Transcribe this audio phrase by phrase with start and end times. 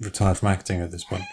[0.00, 1.24] retired from acting at this point.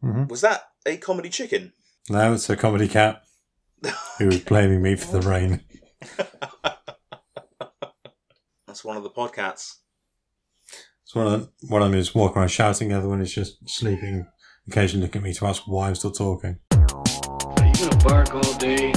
[0.00, 1.72] hmm Was that a comedy chicken?
[2.08, 3.22] No, it's a comedy cat
[4.18, 5.60] who was blaming me for the rain.
[8.66, 9.76] That's one of the podcasts.
[11.04, 13.32] So one of them, one of them is walking around shouting, the other one is
[13.34, 14.26] just sleeping,
[14.68, 16.58] occasionally looking at me to ask why I'm still talking.
[16.72, 18.92] Are you gonna bark all day,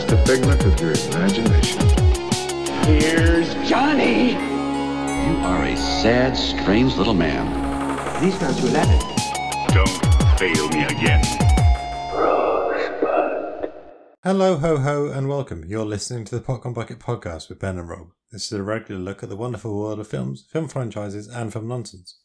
[0.00, 1.80] just a figment of your imagination.
[2.84, 4.32] Here's Johnny.
[4.32, 7.46] You are a sad, strange little man.
[8.22, 9.00] These guys were Latin.
[9.68, 11.24] Don't fail me again.
[14.22, 15.64] Hello, ho, ho, and welcome.
[15.66, 18.08] You're listening to the Popcorn Bucket podcast with Ben and Rob.
[18.30, 21.68] This is a regular look at the wonderful world of films, film franchises, and film
[21.68, 22.18] nonsense.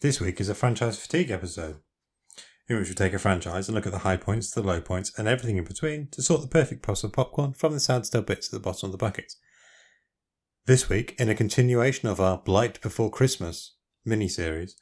[0.00, 1.80] This week is a franchise fatigue episode,
[2.70, 5.12] in which we take a franchise and look at the high points, the low points,
[5.18, 8.22] and everything in between to sort the perfect pots of popcorn from the sad still
[8.22, 9.32] bits at the bottom of the bucket.
[10.66, 14.76] This week, in a continuation of our Blight Before Christmas mini-series,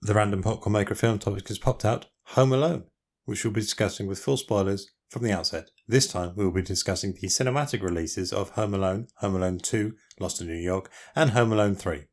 [0.00, 2.84] the random popcorn maker film topic has popped out Home Alone,
[3.26, 5.68] which we'll be discussing with full spoilers from the outset.
[5.86, 9.92] This time we will be discussing the cinematic releases of Home Alone, Home Alone 2,
[10.18, 12.06] Lost in New York, and Home Alone 3.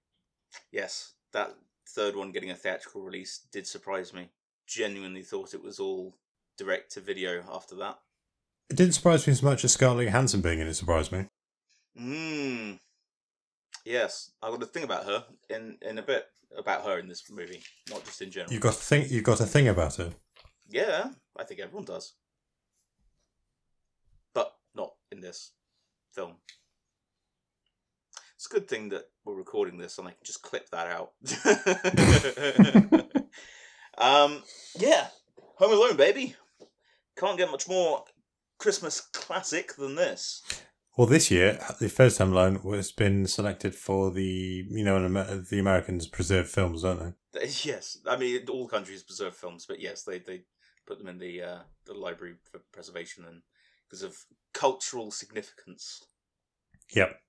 [0.74, 1.56] Yes, that
[1.88, 4.30] third one getting a theatrical release did surprise me.
[4.68, 6.16] Genuinely thought it was all
[6.58, 8.00] direct to video after that.
[8.70, 11.28] It didn't surprise me as much as Scarlett Johansson being in it surprised me.
[12.00, 12.80] Mmm.
[13.86, 16.26] Yes, I've got a thing about her in in a bit
[16.58, 18.52] about her in this movie, not just in general.
[18.52, 20.12] You've got a thing, you've got a thing about her.
[20.68, 22.14] Yeah, I think everyone does.
[24.34, 25.54] But not in this
[26.12, 26.34] film.
[28.36, 31.14] It's a good thing that we're recording this and I can just clip that out.
[33.98, 34.44] um,
[34.78, 35.08] yeah,
[35.56, 36.36] Home Alone, baby.
[37.18, 38.04] Can't get much more
[38.60, 40.44] Christmas classic than this.
[40.98, 45.60] Well, this year, the first Home Alone has been selected for the, you know, the
[45.60, 47.14] Americans preserve films, don't they?
[47.64, 50.42] Yes, I mean all countries preserve films, but yes, they they
[50.88, 53.44] put them in the uh, the library for preservation and
[53.88, 54.18] because of
[54.54, 56.04] cultural significance.
[56.96, 57.20] Yep.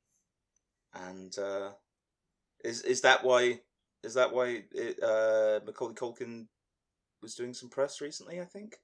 [0.95, 1.71] And uh,
[2.65, 3.61] is is that why
[4.03, 6.47] is that why it, uh, Macaulay Culkin
[7.23, 8.41] was doing some press recently?
[8.41, 8.77] I think.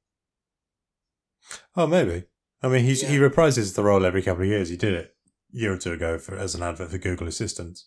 [1.76, 2.24] Oh, maybe.
[2.62, 4.70] I mean, he's, he reprises the role every couple of years.
[4.70, 5.14] He did it
[5.52, 7.80] a year or two ago for as an advert for Google Assistant.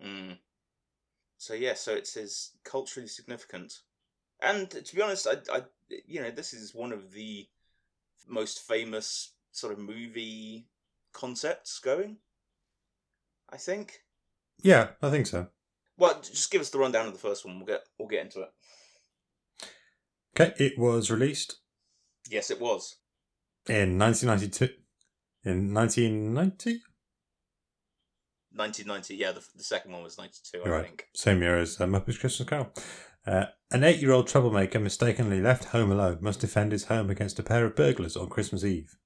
[0.00, 0.38] Mm.
[1.38, 3.80] So yeah, so it says culturally significant,
[4.40, 7.46] and to be honest, I, I you know this is one of the
[8.28, 10.68] most famous sort of movie
[11.12, 12.18] concepts going.
[13.50, 14.02] I think.
[14.62, 15.48] Yeah, I think so.
[15.98, 17.56] Well, just give us the rundown of the first one.
[17.56, 18.50] We'll get we'll get into it.
[20.38, 21.56] Okay, it was released
[22.28, 22.96] Yes, it was.
[23.68, 24.68] in 1992.
[25.44, 26.80] In 1990?
[28.52, 29.14] 1990.
[29.16, 30.86] Yeah, the, the second one was 92, I Right.
[30.86, 31.06] think.
[31.14, 32.72] Same year as uh, Muppets Christmas Carol.
[33.26, 37.38] Uh, an eight year old troublemaker mistakenly left home alone must defend his home against
[37.38, 38.96] a pair of burglars on Christmas Eve.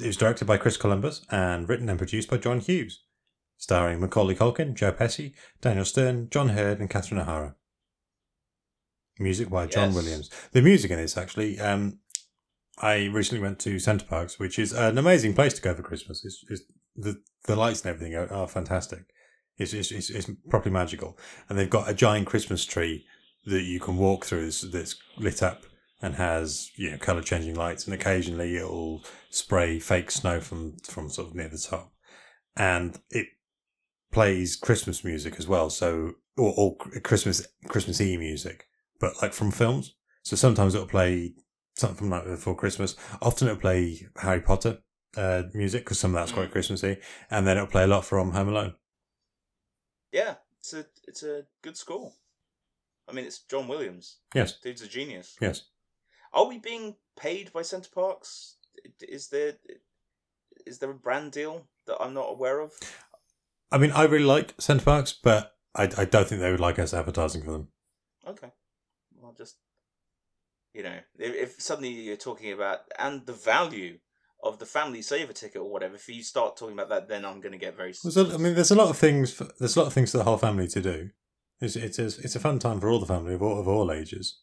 [0.00, 3.02] It was directed by Chris Columbus and written and produced by John Hughes,
[3.58, 7.56] starring Macaulay Culkin, Joe Pesci, Daniel Stern, John Heard, and Catherine O'Hara.
[9.22, 9.96] Music by John Yes.
[9.96, 10.30] Williams.
[10.52, 11.98] The music in this actually, um,
[12.78, 16.24] I recently went to Center Parcs, which is an amazing place to go for Christmas.
[16.24, 16.62] It's, it's
[16.96, 19.04] the the lights and everything are, are fantastic.
[19.58, 21.18] It's, it's it's it's properly magical,
[21.48, 23.04] and they've got a giant Christmas tree
[23.44, 25.64] that you can walk through that's, that's lit up
[26.00, 31.08] and has you know color changing lights, and occasionally it'll spray fake snow from from
[31.08, 31.92] sort of near the top,
[32.56, 33.26] and it
[34.10, 35.70] plays Christmas music as well.
[35.70, 38.66] So or, or Christmas Christmassy music,
[39.02, 39.94] but like from films.
[40.22, 41.34] So sometimes it'll play
[41.76, 42.96] something from Night Before Christmas.
[43.20, 44.78] Often it'll play Harry Potter
[45.16, 46.52] uh, music because some of that's quite Mm.
[46.52, 46.96] Christmassy,
[47.30, 48.74] and then it'll play a lot from Home Alone.
[50.12, 52.12] Yeah, it's a it's a good score.
[53.08, 54.18] I mean, it's John Williams.
[54.34, 55.36] Yes, Dude's a genius.
[55.40, 55.64] yes.
[56.32, 58.56] Are we being paid by Center Parcs?
[59.00, 59.54] Is there
[60.66, 62.72] is there a brand deal that I'm not aware of?
[63.70, 66.78] I mean, I really like Center Parcs, but I, I don't think they would like
[66.78, 67.68] us advertising for them.
[68.26, 68.50] Okay,
[69.32, 69.56] well, just
[70.74, 73.98] you know, if, if suddenly you're talking about and the value
[74.42, 77.40] of the family saver ticket or whatever, if you start talking about that, then I'm
[77.40, 77.92] going to get very.
[77.92, 79.32] A, I mean, there's a lot of things.
[79.32, 81.10] For, there's a lot of things for the whole family to do.
[81.60, 83.92] It's it's a, it's a fun time for all the family of all of all
[83.92, 84.40] ages.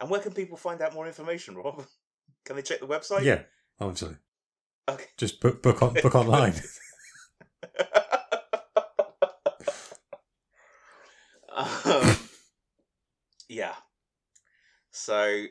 [0.00, 1.84] And where can people find out more information, Rob?
[2.44, 3.22] Can they check the website?
[3.22, 3.42] Yeah,
[3.78, 4.16] obviously.
[4.88, 5.04] Okay.
[5.16, 6.54] Just book book on book online.
[11.54, 12.16] um,
[13.48, 13.74] yeah.
[14.92, 15.46] So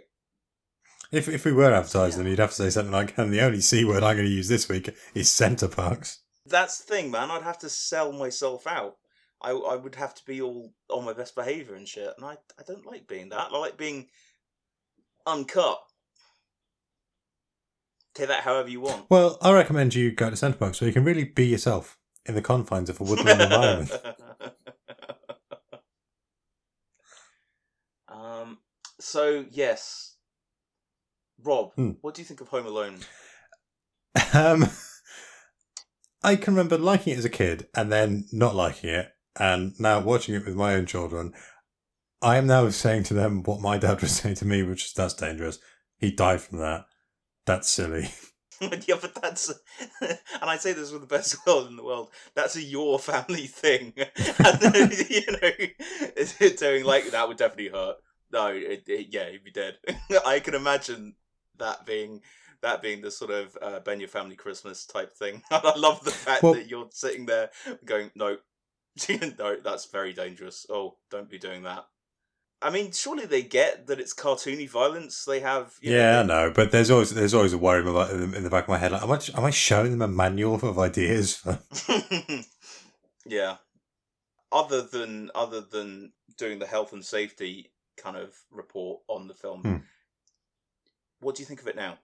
[1.12, 3.60] If if we were advertising them, you'd have to say something like, "And the only
[3.60, 7.30] c word I'm going to use this week is Center Parcs." That's the thing, man.
[7.32, 8.98] I'd have to sell myself out.
[9.42, 12.38] I I would have to be all on my best behavior and shit, and I
[12.58, 13.50] I don't like being that.
[13.52, 14.08] I like being
[15.26, 15.80] uncut.
[18.14, 19.10] Take that however you want.
[19.10, 22.36] Well, I recommend you go to Center Parcs so you can really be yourself in
[22.36, 23.92] the confines of a woodland environment.
[28.08, 28.60] um.
[29.02, 30.16] So yes,
[31.44, 31.92] Rob, Hmm.
[32.02, 33.00] what do you think of Home Alone?
[34.34, 34.70] Um,
[36.24, 39.10] I can remember liking it as a kid and then not liking it,
[39.40, 41.34] and now watching it with my own children,
[42.22, 44.94] I am now saying to them what my dad was saying to me, which is
[44.94, 45.60] that's dangerous.
[45.98, 46.86] He died from that.
[47.46, 48.10] That's silly.
[48.62, 49.52] yeah, but that's,
[50.02, 52.12] and I say this with the best will in the world.
[52.36, 57.98] That's a your family thing, and then, you know, doing like that would definitely hurt.
[58.32, 59.78] No, it, it, yeah, he'd be dead.
[60.26, 61.16] I can imagine
[61.58, 62.22] that being
[62.62, 65.42] that being the sort of uh, Ben your family Christmas type thing.
[65.52, 67.50] I love the fact Well- that you're sitting there
[67.86, 68.38] going, no,
[69.40, 70.66] no, that's very dangerous.
[70.70, 71.86] Oh, don't be doing that.
[72.64, 75.26] I mean, surely they get that it's cartoony violence.
[75.26, 77.86] They have, you yeah, I know, know, but there's always there's always a worry in
[77.92, 78.92] the, in the back of my head.
[78.92, 81.38] Like, am I am I showing them a manual of ideas?
[81.38, 81.58] For...
[83.26, 83.56] yeah.
[84.52, 89.62] Other than other than doing the health and safety kind of report on the film,
[89.62, 89.78] Hmm.
[91.20, 92.00] what do you think of it now?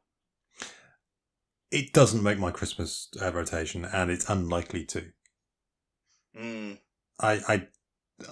[1.72, 5.12] It doesn't make my Christmas uh, rotation, and it's unlikely to.
[6.38, 6.80] Mm,
[7.20, 7.68] I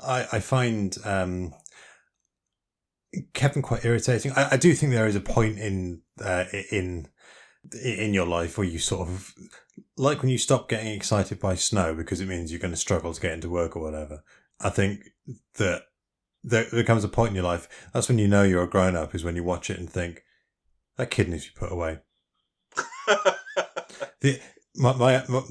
[0.06, 1.54] I I, find um,
[3.34, 4.32] Kevin quite irritating.
[4.34, 7.08] I, I do think there is a point in uh, in
[7.84, 9.34] in your life where you sort of
[9.98, 13.14] like when you stop getting excited by snow because it means you're going to struggle
[13.14, 14.24] to get into work or whatever.
[14.60, 15.02] I think
[15.56, 15.84] that
[16.46, 18.96] there there comes a point in your life that's when you know you're a grown
[18.96, 20.24] up is when you watch it and think
[20.98, 22.00] that kid needs to be put away.
[24.22, 24.40] The
[24.76, 25.42] my my, my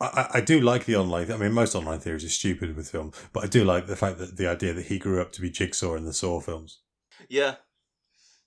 [0.00, 1.32] I, I do like the online.
[1.32, 4.18] I mean, most online theories are stupid with film, but I do like the fact
[4.18, 6.80] that the idea that he grew up to be Jigsaw in the Saw films.
[7.28, 7.56] yeah,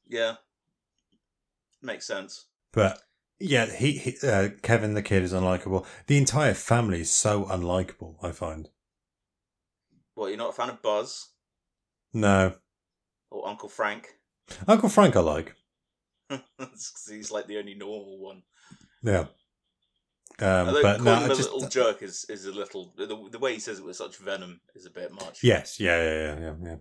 [0.07, 0.35] yeah,
[1.81, 2.45] makes sense.
[2.71, 3.01] But
[3.39, 5.85] yeah, he, he uh, Kevin the kid is unlikable.
[6.07, 8.15] The entire family is so unlikable.
[8.21, 8.69] I find
[10.13, 11.29] What you're not a fan of Buzz
[12.19, 12.53] no
[13.31, 14.09] or Uncle Frank?
[14.67, 15.15] Uncle Frank.
[15.15, 15.55] I like.
[17.09, 18.43] He's like the only normal one.
[19.01, 19.27] Yeah,
[20.39, 23.53] um, Although but no, a just little jerk is, is a little the, the way
[23.53, 25.43] he says it with such venom is a bit much.
[25.43, 26.75] yes, yeah, yeah, yeah, yeah, yeah.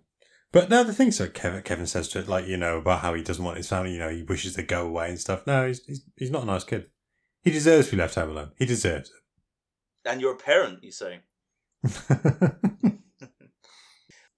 [0.52, 3.14] But now the things that Kevin Kevin says to it, like you know about how
[3.14, 5.46] he doesn't want his family, you know, he wishes they'd go away and stuff.
[5.46, 6.90] No, he's he's, he's not a nice kid.
[7.42, 8.52] He deserves to be left home alone.
[8.58, 10.10] He deserves it.
[10.10, 11.20] And you're a parent, you say.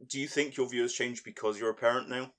[0.08, 2.32] Do you think your view has changed because you're a parent now?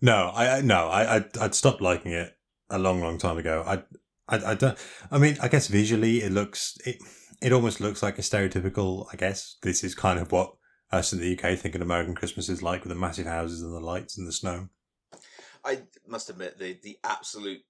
[0.00, 2.36] No, I I- no, I I'd, I'd stopped liking it
[2.70, 3.62] a long, long time ago.
[3.66, 3.82] I,
[4.28, 4.78] I I don't.
[5.10, 6.96] I mean, I guess visually it looks it
[7.42, 9.06] it almost looks like a stereotypical.
[9.12, 10.54] I guess this is kind of what
[10.90, 13.72] us in the UK think an American Christmas is like with the massive houses and
[13.74, 14.68] the lights and the snow.
[15.64, 17.60] I must admit the the absolute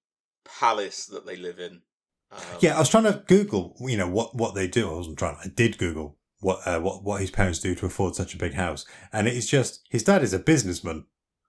[0.44, 1.82] palace that they live in.
[2.30, 4.88] Um, Yeah, I was trying to Google, you know, what what they do.
[4.90, 5.36] I wasn't trying.
[5.42, 8.54] I did Google what uh, what what his parents do to afford such a big
[8.54, 11.04] house, and it's just his dad is a businessman,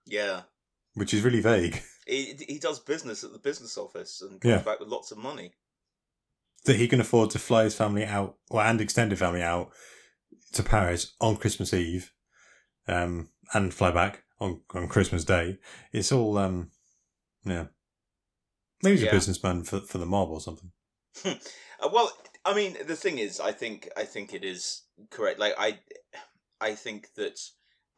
[0.06, 0.42] yeah.
[0.94, 1.82] which is really vague.
[2.06, 4.62] He he does business at the business office and comes Yeah.
[4.62, 5.52] back with lots of money.
[6.64, 9.70] that he can afford to fly his family out, well, and extended family out
[10.54, 12.12] to Paris on Christmas Eve,
[12.88, 15.58] um, and fly back on, on Christmas Day.
[15.92, 16.70] It's all, um,
[17.44, 17.66] yeah.
[18.82, 19.10] Maybe he's Yeah.
[19.10, 20.72] a businessman for, for the mob or something.
[21.82, 22.12] Uh, well,
[22.44, 25.38] I mean, the thing is, I think I think it is correct.
[25.38, 25.78] Like I,
[26.60, 27.38] I think that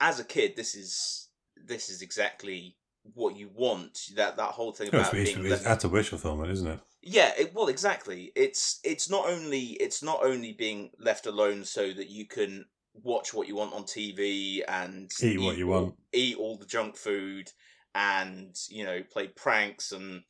[0.01, 2.77] as a kid, this is this is exactly
[3.15, 3.99] what you want.
[4.17, 6.81] That that whole thing about it's, being it's, that's a wish fulfillment, isn't it?
[7.03, 8.33] Yeah, it, well, exactly.
[8.35, 13.33] It's it's not only it's not only being left alone so that you can watch
[13.33, 15.95] what you want on TV and Eat what you all- want.
[16.13, 17.51] eat all the junk food,
[17.95, 20.23] and you know play pranks and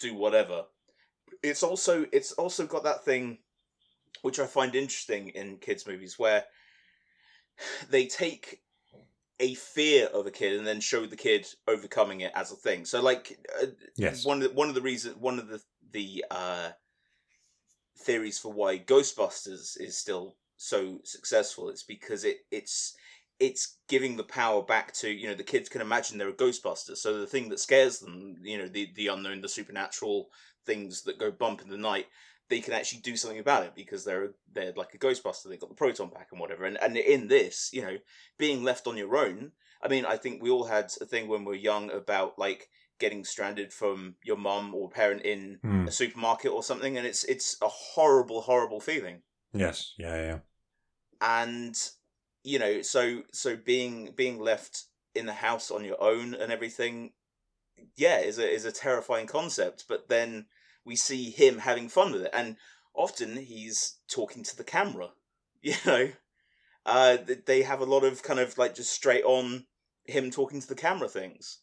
[0.00, 0.64] do whatever.
[1.42, 3.38] It's also it's also got that thing,
[4.22, 6.44] which I find interesting in kids movies where
[7.90, 8.62] they take
[9.40, 12.84] a fear of a kid and then show the kid overcoming it as a thing.
[12.84, 14.24] So like uh, Yes.
[14.24, 16.70] one of the, one of the reasons one of the the uh,
[17.96, 22.96] theories for why Ghostbusters is still so successful is because it it's
[23.38, 26.96] it's giving the power back to you know the kids can imagine they're a Ghostbuster.
[26.96, 30.30] So the thing that scares them, you know, the the unknown, the supernatural
[30.66, 32.06] things that go bump in the night,
[32.48, 35.48] they can actually do something about it because they're they're like a Ghostbuster.
[35.48, 36.64] They've got the proton pack and whatever.
[36.64, 37.98] And and in this, you know,
[38.38, 39.52] being left on your own.
[39.82, 42.68] I mean, I think we all had a thing when we were young about like
[42.98, 45.86] getting stranded from your mum or parent in Hmm.
[45.86, 49.22] a supermarket or something, and it's it's a horrible, horrible feeling.
[49.52, 49.94] Yes.
[49.98, 50.16] Yeah.
[50.16, 50.26] Yeah.
[50.26, 50.38] yeah.
[51.20, 51.90] And
[52.42, 57.12] you know, so so being being left in the house on your own and everything,
[57.96, 59.84] yeah, is a is a terrifying concept.
[59.88, 60.46] But then
[60.88, 62.56] we see him having fun with it, and
[62.94, 65.10] often he's talking to the camera.
[65.60, 66.10] You know,
[66.86, 67.16] uh,
[67.46, 69.66] they have a lot of kind of like just straight on
[70.04, 71.58] him talking to the camera things,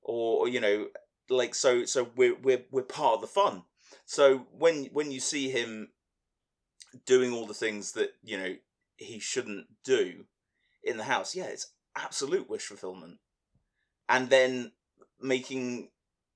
[0.00, 0.86] or, you know,
[1.28, 3.64] like so so we're we're we're part of the fun.
[4.04, 5.88] So when when you see him
[7.04, 8.54] doing all the things that you know
[8.96, 10.26] he shouldn't do
[10.84, 13.18] in the house, yeah, it's absolute wish fulfillment,
[14.08, 14.70] and then
[15.20, 15.88] making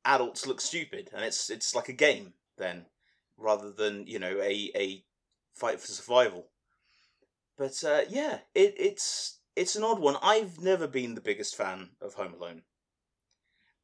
[0.04, 2.86] adults look stupid, and it's it's like a game then,
[3.36, 5.04] rather than you know a a
[5.54, 6.50] fight for survival.
[7.56, 10.16] But uh, yeah, it, it's it's an odd one.
[10.20, 12.64] I've never been the biggest fan of Home Alone.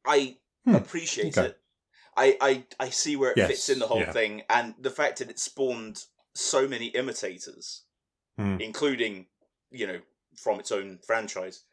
[0.05, 1.49] I Hmm, appreciate okay.
[1.49, 1.61] it.
[2.15, 4.11] I, I I see where it fits in the whole yeah.
[4.11, 7.83] thing, and the fact that it spawned so many imitators,
[8.37, 8.57] Hmm.
[8.57, 9.27] including
[9.71, 10.01] you know
[10.37, 11.63] from its own franchise.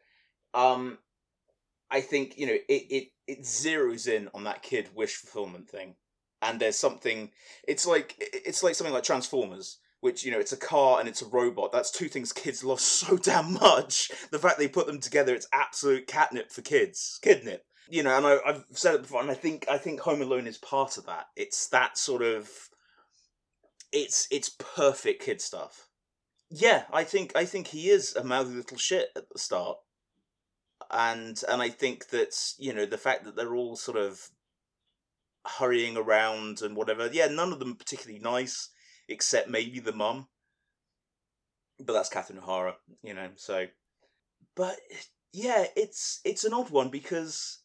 [0.53, 0.99] Um,
[1.91, 5.95] I think you know it it it zeroes in on that kid wish fulfillment thing,
[6.41, 7.31] and there's something.
[7.67, 11.21] It's like it's like something like Transformers, which you know it's a car and it's
[11.21, 11.71] a robot.
[11.71, 14.11] That's two things kids love so damn much.
[14.31, 17.19] The fact they put them together, it's absolute catnip for kids.
[17.21, 17.61] Kidnip.
[17.89, 20.47] You know, and I, I've said it before, and I think I think Home Alone
[20.47, 21.25] is part of that.
[21.35, 22.49] It's that sort of.
[23.91, 25.87] It's it's perfect kid stuff.
[26.49, 29.77] Yeah, I think I think he is a mouthy little shit at the start,
[30.95, 34.29] and and I think that you know the fact that they're all sort of
[35.45, 37.09] hurrying around and whatever.
[37.11, 38.69] Yeah, none of them are particularly nice,
[39.07, 40.27] except maybe the mum.
[41.77, 43.29] But that's Catherine O'Hara, you know.
[43.35, 43.67] So,
[44.55, 44.77] but
[45.33, 47.59] yeah, it's it's an odd one because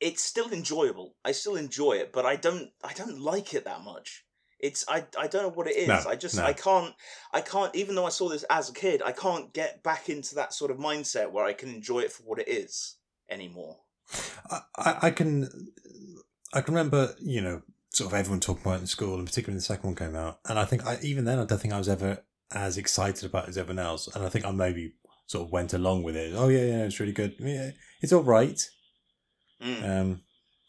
[0.00, 1.16] it's still enjoyable.
[1.24, 4.24] I still enjoy it, but I don't I don't like it that much.
[4.62, 5.88] It's I I don't know what it is.
[5.88, 6.44] No, I just no.
[6.44, 6.94] I can't
[7.32, 10.36] I can't even though I saw this as a kid, I can't get back into
[10.36, 12.96] that sort of mindset where I can enjoy it for what it is
[13.28, 13.78] anymore.
[14.50, 15.48] I, I can
[16.54, 19.52] I can remember you know sort of everyone talking about it in school, and particularly
[19.52, 20.40] when the second one came out.
[20.48, 23.44] And I think I, even then I don't think I was ever as excited about
[23.44, 24.08] it as everyone else.
[24.14, 24.94] And I think I maybe
[25.26, 26.34] sort of went along with it.
[26.36, 27.34] Oh yeah, yeah, it's really good.
[27.38, 28.60] Yeah, it's all right.
[29.62, 29.88] Mm.
[29.88, 30.20] Um,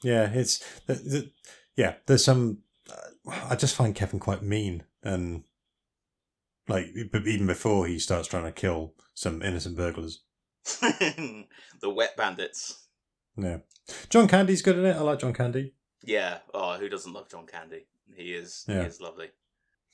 [0.03, 1.31] yeah, it's the, the,
[1.75, 1.95] yeah.
[2.05, 2.59] There's some.
[3.27, 5.43] I just find Kevin quite mean, and
[6.67, 10.23] like but even before he starts trying to kill some innocent burglars.
[10.81, 11.45] the
[11.83, 12.87] wet bandits.
[13.37, 13.57] Yeah,
[14.09, 14.95] John Candy's good in it.
[14.95, 15.73] I like John Candy.
[16.03, 16.39] Yeah.
[16.53, 17.85] Oh, who doesn't love John Candy?
[18.15, 18.65] He is.
[18.67, 18.81] Yeah.
[18.81, 19.29] He is lovely.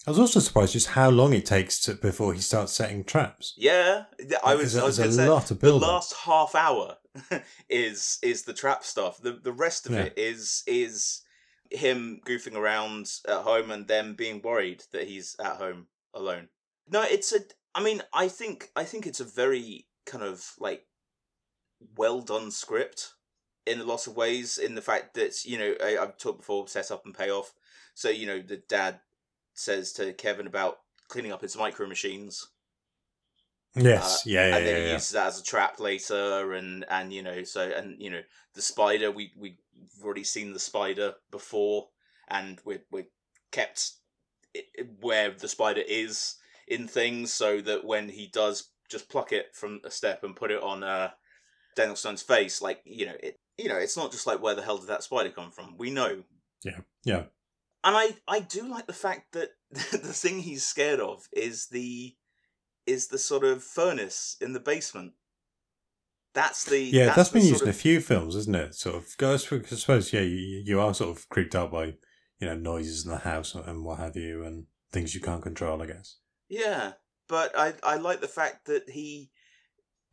[0.07, 3.53] I was also surprised just how long it takes to, before he starts setting traps.
[3.57, 4.05] Yeah.
[4.43, 4.75] I was.
[4.75, 6.97] I was to a say lot of the last half hour
[7.69, 9.21] is is the trap stuff.
[9.21, 10.03] The the rest of Yeah.
[10.03, 11.21] it is is
[11.69, 16.49] him goofing around at home and them being worried that he's at home alone.
[16.89, 17.39] No, it's a.
[17.75, 20.85] I mean, I think I think it's a very kind of like
[21.95, 23.13] well done script
[23.65, 24.57] in a lot of ways.
[24.57, 27.53] In the fact that you know I, I've talked before, set up and payoff.
[27.93, 28.99] So you know the dad
[29.53, 32.47] says to Kevin about cleaning up his micro machines
[33.75, 34.93] Yes, uh, yeah, yeah, and then yeah, he yeah.
[34.93, 38.21] uses that as a trap later and and you know so and you know
[38.55, 41.87] the spider we we we've already seen the spider before
[42.29, 43.07] and we're we're
[43.51, 43.91] kept
[44.99, 46.35] where the spider is
[46.67, 50.51] in things so that when he does just pluck it from a step and put
[50.51, 51.09] it on uh
[51.75, 54.61] Daniel Stone's face like you know it you know it's not just like where the
[54.61, 56.23] hell did that spider come from we know
[56.63, 57.23] Yeah, yeah.
[57.83, 62.15] and I I do like the fact that the thing he's scared of is the
[62.89, 65.13] is the sort of furnace in the basement.
[66.33, 68.75] That's the Yeah, that's that's been used in a few films, isn't it?
[68.75, 69.03] Sort of.
[69.19, 71.95] I suppose, I suppose, yeah, you, you are sort of creeped out by,
[72.39, 75.81] you know, noises in the house and what have you, and things you can't control.
[75.81, 76.17] I guess.
[76.47, 76.93] Yeah,
[77.27, 79.31] but I I like the fact that he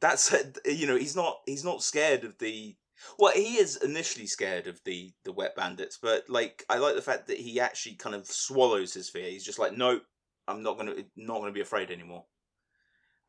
[0.00, 2.76] that's you know he's not he's not scared of the
[3.18, 7.02] well he is initially scared of the the wet bandits but like I like the
[7.02, 10.00] fact that he actually kind of swallows his fear he's just like no
[10.48, 12.24] I'm not gonna not gonna be afraid anymore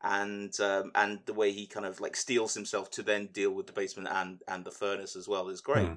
[0.02, 3.66] and um and the way he kind of like steels himself to then deal with
[3.66, 5.94] the basement and and the furnace as well is great Hmm.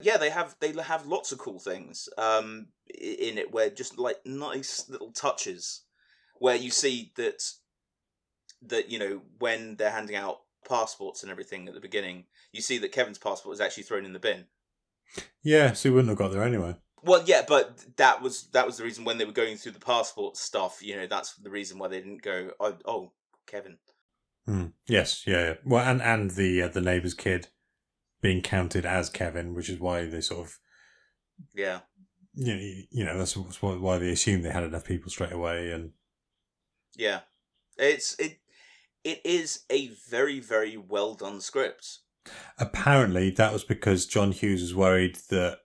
[0.00, 4.16] yeah they have they have lots of cool things um in it where just like
[4.24, 5.82] nice little touches
[6.38, 7.42] where you see that
[8.62, 12.78] that you know when they're handing out passports and everything at the beginning you see
[12.78, 14.46] that kevin's passport was actually thrown in the bin
[15.42, 16.76] Yeah, so he wouldn't have got there anyway.
[17.02, 19.78] well yeah but that was that was the reason when they were going through the
[19.80, 23.12] passport stuff you know that's the reason why they didn't go oh, oh
[23.46, 23.78] kevin
[24.46, 24.66] Hmm.
[24.86, 25.54] Yes, yeah, yeah.
[25.64, 27.48] Well, and and the uh, the neighbour's kid
[28.20, 30.58] being counted as Kevin, which is why they sort of
[31.54, 31.80] Yeah.
[32.34, 32.60] you know,
[32.90, 35.92] you know that's why they assumed they had enough people straight away and
[36.94, 37.20] Yeah.
[37.78, 38.40] It's it
[39.02, 42.00] it is a very, very well done script.
[42.58, 45.60] apparently that was because John Hughes was worried that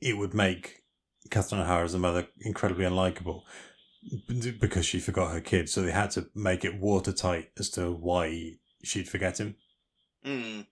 [0.00, 0.82] it would make
[1.30, 3.42] Catherine O'Hara as a mother incredibly unlikable
[4.60, 8.52] because she forgot her kid so they had to make it watertight as to why
[8.82, 9.56] she'd forget him
[10.24, 10.66] Mm.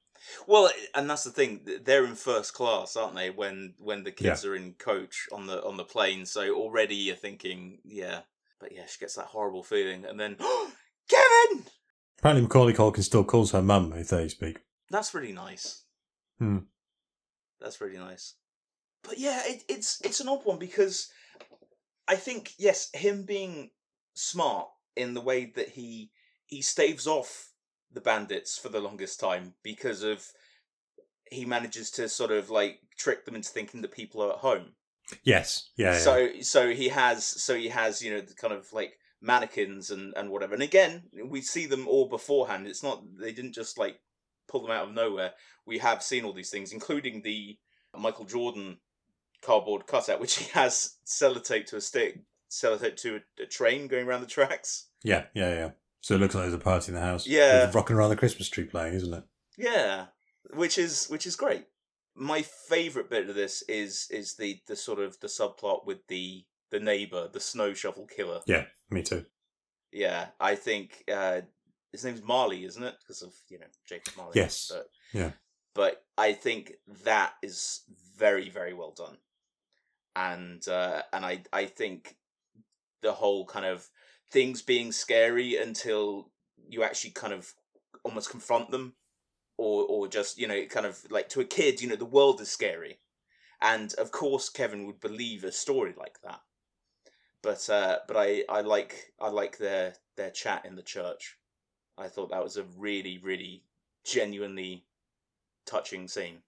[0.47, 1.67] Well, and that's the thing.
[1.85, 3.31] They're in first class, aren't they?
[3.31, 7.17] When when the kids are in coach on the on the plane, so already you're
[7.17, 8.21] thinking, yeah.
[8.61, 10.37] But yeah, she gets that horrible feeling, and then
[11.09, 11.65] Kevin.
[12.19, 14.61] apparently Macaulay Culkin still calls her mum if they speak
[14.91, 15.83] That's really nice.
[16.39, 16.59] Hmm.
[17.61, 18.35] That's really nice.
[19.03, 21.11] But yeah, it, it's it's an odd one because
[22.09, 23.71] I think yes, him being
[24.15, 26.11] smart in the way that he
[26.47, 27.51] he staves off
[27.93, 30.27] the bandits for the longest time because of
[31.31, 34.73] he manages to sort of like trick them into thinking that people are at home.
[35.25, 35.99] yes yeah, yeah.
[35.99, 40.13] So so he has so he has you know the kind of like mannequins and
[40.17, 40.55] and whatever.
[40.55, 42.67] And again, we see them all beforehand.
[42.67, 43.99] It's not they didn't just like
[44.49, 45.33] pull them out of nowhere.
[45.65, 47.57] We have seen all these things, including the
[47.97, 48.79] Michael Jordan
[49.43, 52.21] cardboard cutout, which he has sellotape to a stick,
[52.51, 54.87] sellotape to a, a train going around the tracks.
[55.05, 55.71] yeah yeah yeah
[56.01, 57.67] so it looks like there's a party in the house Yeah.
[57.67, 59.25] with rocking around the Christmas tree playing isn't it
[59.57, 60.07] Yeah,
[60.55, 61.67] which is which is great.
[62.15, 66.45] My favorite bit of this is is the the sort of the subplot with the
[66.71, 68.41] the neighbor, the snow shovel killer.
[68.47, 69.25] yeah me too
[69.93, 71.43] Yeah, I think uh,
[71.93, 72.95] his name's Marley, isn't it?
[73.01, 74.33] Because of you know Jacob Marley.
[74.37, 74.71] Yes.
[74.73, 75.31] But, Yeah.
[75.75, 76.73] But I think
[77.05, 77.83] that is
[78.19, 79.17] very very well done,
[80.31, 82.17] and uh, and I I think
[83.03, 83.89] the whole kind of
[84.31, 86.31] things being scary until
[86.69, 87.53] you actually kind of
[88.05, 88.95] almost confront them,
[89.59, 92.41] or or just you know kind of like to a kid you know the world
[92.41, 92.99] is scary,
[93.61, 96.41] and of course Kevin would believe a story like that
[97.43, 101.37] but uh, but I, I like I like their their chat in the church.
[101.99, 103.65] I thought that was a really really
[104.05, 104.85] genuinely
[105.67, 106.39] touching scene.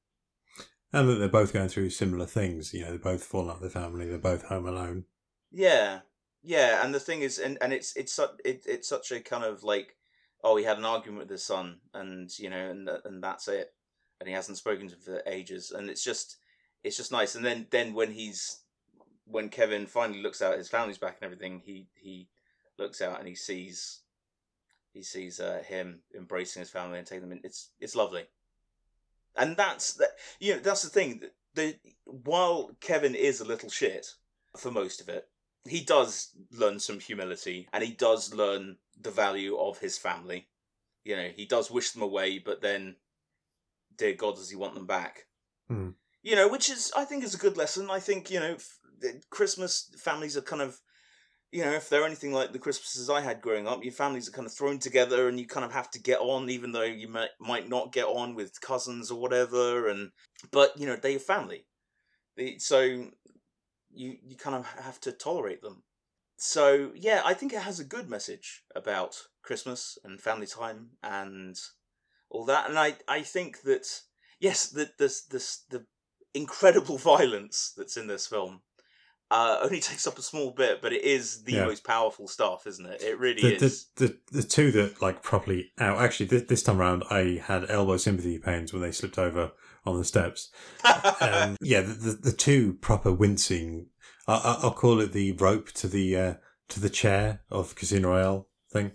[0.94, 3.72] And that they're both going through similar things you know they're both falling out with
[3.72, 5.04] their family they're both home alone
[5.54, 6.00] Yeah,
[6.42, 9.62] yeah, and the thing is, and, and it's it's it, it's such a kind of
[9.62, 9.96] like,
[10.42, 13.72] oh, he had an argument with his son, and you know, and and that's it,
[14.20, 16.38] and he hasn't spoken to him for ages, and it's just
[16.82, 17.36] it's just nice.
[17.36, 18.62] And then then when he's
[19.26, 22.28] when Kevin finally looks out, his family's back and everything, he he
[22.78, 24.00] looks out and he sees
[24.92, 27.40] he sees uh, him embracing his family and taking them in.
[27.44, 28.24] It's it's lovely,
[29.36, 30.10] and that's that.
[30.40, 31.22] You know, that's the thing.
[31.54, 34.06] The while Kevin is a little shit
[34.56, 35.28] for most of it,
[35.68, 40.48] he does learn some humility and he does learn the value of his family.
[41.04, 42.96] You know, he does wish them away, but then,
[43.96, 45.26] dear God, does he want them back?
[45.68, 45.90] Hmm.
[46.22, 47.90] You know, which is, I think, is a good lesson.
[47.90, 48.78] I think, you know, f-
[49.28, 50.80] Christmas families are kind of,
[51.54, 54.32] you know, if they're anything like the Christmases I had growing up, your families are
[54.32, 57.06] kind of thrown together and you kind of have to get on, even though you
[57.06, 59.88] might, might not get on with cousins or whatever.
[59.88, 60.10] And,
[60.50, 61.64] but, you know, they're your family.
[62.36, 65.84] The, so you you kind of have to tolerate them.
[66.36, 69.14] So yeah, I think it has a good message about
[69.44, 71.56] Christmas and family time and
[72.30, 72.68] all that.
[72.68, 73.86] And I I think that
[74.40, 75.86] yes, the the the, the
[76.34, 78.62] incredible violence that's in this film
[79.34, 81.66] uh, only takes up a small bit, but it is the Yeah.
[81.66, 83.02] most powerful stuff, isn't it?
[83.02, 83.86] It really the, is.
[83.96, 87.68] the, the, the two that like properly out actually this, this time around i had
[87.70, 89.50] elbow sympathy pains when they slipped over
[89.84, 90.50] on the steps
[91.20, 93.86] um, yeah the, the, the two proper wincing
[94.28, 96.34] I, I- i'll call it the rope to the uh,
[96.70, 98.92] to the chair of casino royale thing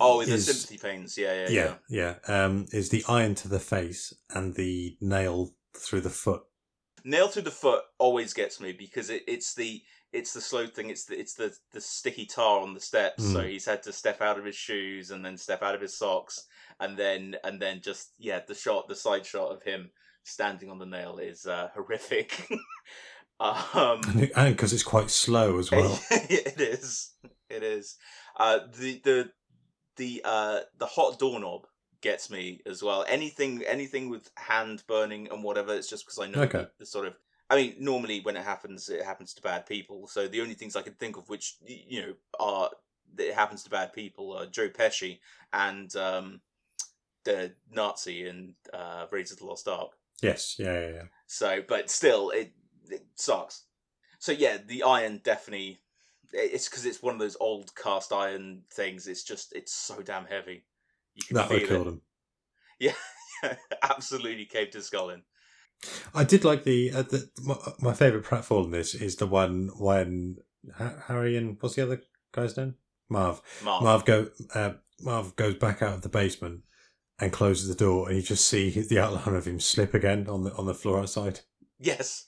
[0.00, 3.60] oh, with the sympathy pains, yeah, yeah, yeah yeah um is the iron to the
[3.60, 6.42] face and the nail through the foot
[7.04, 10.90] nail through the foot always gets me because it, it's the it's the slow thing
[10.90, 13.24] it's the it's the the sticky tar on the steps.
[13.32, 13.48] So Mm.
[13.50, 16.46] he's had to step out of his shoes and then step out of his socks
[16.80, 19.90] and then and then just yeah the shot the side shot of him
[20.22, 22.48] standing on the nail is uh, horrific.
[23.40, 24.00] Um
[24.36, 25.98] and because it's quite slow as well.
[26.10, 27.12] It is.
[27.50, 27.96] It is.
[28.38, 29.30] Uh the the
[29.96, 31.66] the uh the hot doorknob
[32.08, 36.26] gets me as well anything anything with hand burning and whatever it's just because i
[36.26, 36.66] know Okay.
[36.78, 37.14] the, sort of
[37.50, 40.76] i mean normally when it happens it happens to bad people so the only things
[40.76, 42.70] i can think of which you know are
[43.16, 45.18] that it happens to bad people are joe pesci
[45.52, 46.40] and um
[47.24, 51.08] the nazi in uh raiders of the lost ark yes yeah yeah, yeah.
[51.26, 52.52] so, but still, it
[52.90, 53.64] it sucks.
[54.18, 55.80] So yeah, the iron definitely.
[56.32, 59.06] It's because it's one of those old cast iron things.
[59.06, 60.64] It's just it's so damn heavy.
[61.30, 61.84] That would feel kill it.
[61.84, 62.02] them
[63.82, 65.22] absolutely caved to skull in.
[66.14, 69.70] I did like the, uh, the my, my favorite pratfall in this is the one
[69.78, 70.38] when
[70.76, 72.74] Ha- Harry and what's the other guy's name?
[73.08, 73.42] Marv.
[73.62, 73.82] Marv.
[73.82, 74.72] Marv go uh,
[75.02, 76.60] Marv goes back out of the basement
[77.18, 80.44] and closes the door, and you just see the outline of him slip again on
[80.44, 81.40] the on the floor outside.
[81.78, 82.26] Yes.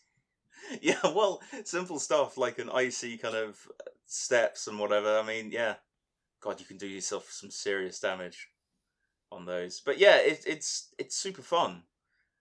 [0.83, 3.69] Yeah, well, simple stuff like an icy kind of
[4.05, 5.19] steps and whatever.
[5.19, 5.77] I mean, yeah.
[6.41, 8.51] God, you can do yourself some serious damage
[9.37, 9.81] on those.
[9.81, 11.83] But yeah, it, it's it's super fun,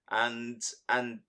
[0.10, 1.20] and and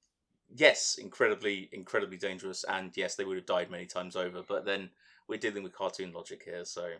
[0.54, 2.64] yes, incredibly incredibly dangerous.
[2.64, 4.42] And yes, they would have died many times over.
[4.46, 4.90] But then
[5.28, 6.92] we're dealing with cartoon logic here, so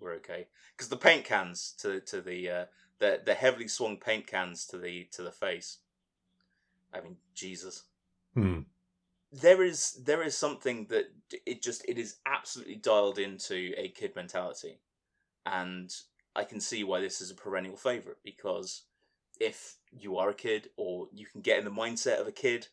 [0.00, 0.46] we're okay.
[0.76, 2.64] Because the paint cans to to the uh,
[2.98, 5.78] the the heavily swung paint cans to the to the face.
[6.94, 7.84] I mean, Jesus
[8.34, 8.60] Hmm.
[9.32, 11.06] there is there is something that
[11.46, 14.78] it just it is absolutely dialed into a kid mentality
[15.46, 15.94] and
[16.36, 18.82] i can see why this is a perennial favorite because
[19.40, 22.68] if you are a kid or you can get in the mindset of a kid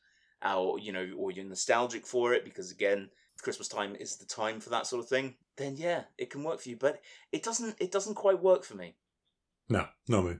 [0.46, 3.10] or you know or you're nostalgic for it because again
[3.42, 6.60] christmas time is the time for that sort of thing then yeah it can work
[6.60, 7.00] for you but
[7.32, 8.96] it doesn't it doesn't quite work for me
[9.70, 10.40] No, not me.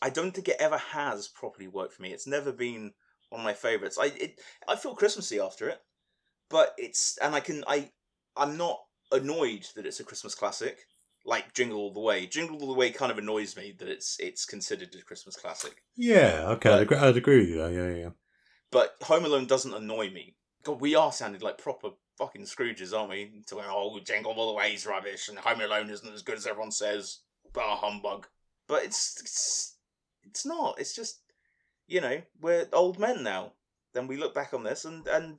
[0.00, 2.12] I don't think it ever has properly worked for me.
[2.12, 2.92] It's never been
[3.28, 3.98] one of my favorites.
[4.00, 5.80] I it, I feel Christmassy after it,
[6.48, 7.90] but it's and I can I
[8.36, 8.80] I'm not
[9.12, 10.86] annoyed that it's a Christmas classic
[11.24, 12.26] like Jingle All the Way.
[12.26, 15.82] Jingle All the Way kind of annoys me that it's it's considered a Christmas classic,
[15.96, 17.56] Yeah, okay, I'd agree, I'd agree with you.
[17.58, 18.10] there, Yeah, yeah.
[18.70, 20.36] but Home Alone doesn't annoy me.
[20.64, 23.42] God, we are sounding like proper fucking Scrooges, aren't we?
[23.48, 26.46] To oh, Jingle All the Way is rubbish, and Home Alone isn't as good as
[26.46, 27.20] everyone says.
[27.52, 28.26] Bah humbug.
[28.66, 29.76] But it's it's
[30.22, 30.78] it's not.
[30.80, 31.20] It's just
[31.86, 33.52] you know we're old men now.
[33.92, 35.38] Then we look back on this and and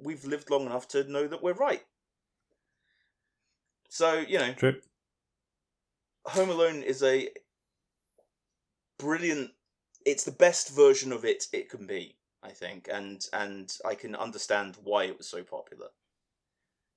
[0.00, 1.82] we've lived long enough to know that we're right.
[3.88, 4.76] So you know, True.
[6.28, 7.30] Home Alone is a
[8.98, 9.50] brilliant.
[10.04, 14.14] It's the best version of it it can be, I think, and and I can
[14.14, 15.88] understand why it was so popular.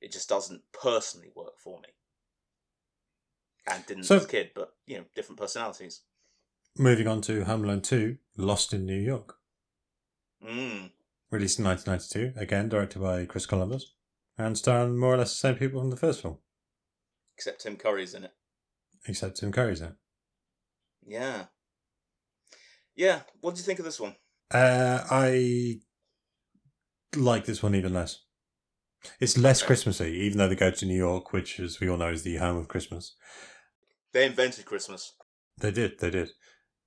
[0.02, 1.90] It just doesn't personally work for me,
[3.68, 4.52] and didn't So- as a kid.
[4.56, 6.02] But you know, different personalities.
[6.78, 9.38] Moving on to Home Alone 2, Lost in New York.
[10.42, 10.92] Mm.
[11.30, 13.94] Released in 1992, again directed by Chris Columbus,
[14.38, 16.40] and starring more or less the same people from the first film,
[17.36, 18.34] Except Tim Curry's in it.
[19.08, 19.96] Except Tim Curry's in it.
[21.06, 21.46] Yeah.
[22.96, 23.22] Yeah.
[23.40, 24.16] What do you think of this one?
[24.52, 25.80] Uh, I
[27.16, 28.20] like this one even less.
[29.20, 29.64] It's less.
[29.64, 32.38] Christmassy, even though they go to New York, which, as we all know, is the
[32.38, 33.16] home of Christmas.
[34.14, 35.14] They invented Christmas.
[35.58, 36.32] They did, they did.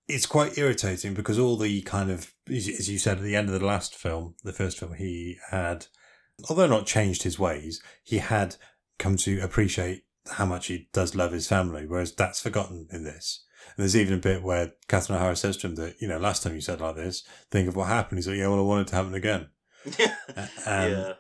[0.06, 3.58] It's quite irritating because all the kind of, as you said at the end of
[3.58, 5.86] the last film, the first film, he had,
[6.48, 8.56] although not changed his ways, he had
[8.98, 13.44] come to appreciate how much he does love his family, whereas that's forgotten in this.
[13.76, 16.42] And there's even a bit where Catherine O'Hara says to him that, you know, last
[16.42, 18.18] time you said like this, think of what happened.
[18.18, 19.48] He's like, yeah, well, I want it to happen again.
[20.66, 21.12] Um, yeah.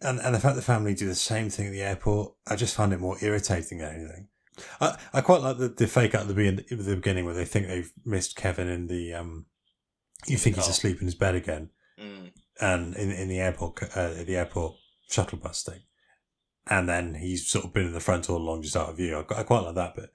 [0.00, 2.74] and and the fact the family do the same thing at the airport, I just
[2.74, 4.28] find it more irritating than anything.
[4.80, 6.34] I, I quite like the, the fake out at the,
[6.70, 9.46] the beginning where they think they've missed Kevin in the um.
[10.26, 12.32] You think he's asleep in his bed again, Mm.
[12.60, 14.76] and in in the airport uh, the airport
[15.10, 15.80] shuttle bus thing,
[16.68, 19.16] and then he's sort of been in the front all along, just out of view.
[19.16, 20.10] I, I quite like that bit,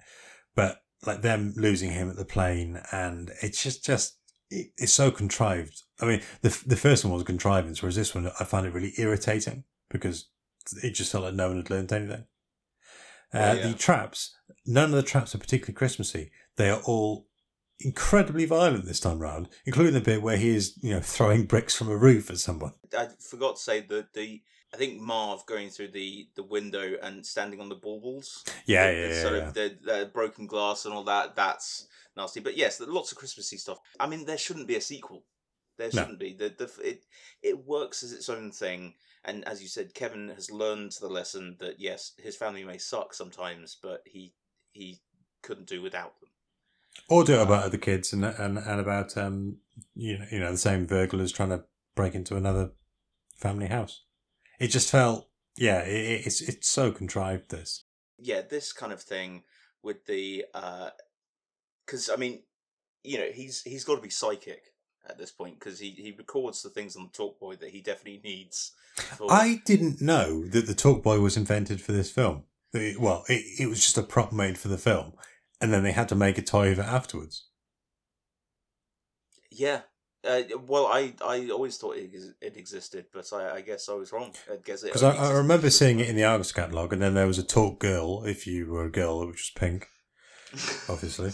[0.56, 4.18] but like them losing him at the plane, and it's just just
[4.50, 5.84] it, it's so contrived.
[6.00, 8.94] I mean, the the first one was contrivance, whereas this one I find it really
[8.98, 10.30] irritating because
[10.84, 12.26] it just felt like no one had learned anything.
[13.34, 13.68] Uh, yeah.
[13.68, 14.36] The traps,
[14.66, 16.32] none of the traps are particularly Christmassy.
[16.58, 17.28] They are all
[17.80, 21.76] incredibly violent this time round, including the bit where he is, you know, throwing bricks
[21.76, 22.74] from a roof at someone.
[22.98, 24.42] I forgot to say that the
[24.74, 28.44] I think Marv going through the the window and standing on the baubles.
[28.66, 29.22] Yeah, the- yeah, the yeah.
[29.22, 29.48] Sort yeah.
[29.48, 31.36] of the, the broken glass and all that.
[31.36, 32.40] That's nasty.
[32.40, 33.80] But yes, lots of Christmassy stuff.
[34.00, 35.24] I mean, there shouldn't be a sequel.
[35.78, 36.34] There shouldn't be.
[36.34, 37.06] The, the it
[37.42, 38.94] it works as its own thing.
[39.24, 43.14] And as you said, Kevin has learned the lesson that yes, his family may suck
[43.14, 44.34] sometimes, but he
[44.74, 45.00] he
[45.42, 46.30] couldn't do without them.
[47.10, 49.58] Or do it about other kids and and and about um
[49.96, 51.64] you know you know the same burglars trying to
[51.96, 52.72] break into another
[53.36, 54.04] family house.
[54.62, 57.84] It just felt yeah it, it- it's it's so contrived this.
[58.20, 59.44] yeah, this kind of thing
[59.84, 60.90] with the uh,
[61.86, 62.44] because I mean,
[63.04, 64.62] you know, he's he's got to be psychic
[65.10, 67.82] at this point because he he records the things on the talk boy that he
[67.82, 68.74] definitely needs.
[69.18, 72.44] For, I didn't know that the Talk Boy was invented for this film.
[72.74, 75.14] It- well, it, it was just a prop made for the film,
[75.62, 77.48] and then they had to make a toy of it afterwards.
[79.50, 79.82] yeah.
[80.24, 84.12] Uh, well, I, I always thought it, it existed, but I, I guess I was
[84.12, 84.34] wrong.
[84.52, 87.16] I guess it Because I, I remember seeing it in the Argos catalogue, and then
[87.16, 89.88] there was a Talk Girl, if you were a girl, which was pink,
[90.90, 91.32] obviously.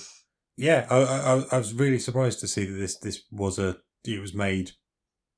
[0.55, 4.21] yeah, I, I, I was really surprised to see that this this was a it
[4.21, 4.71] was made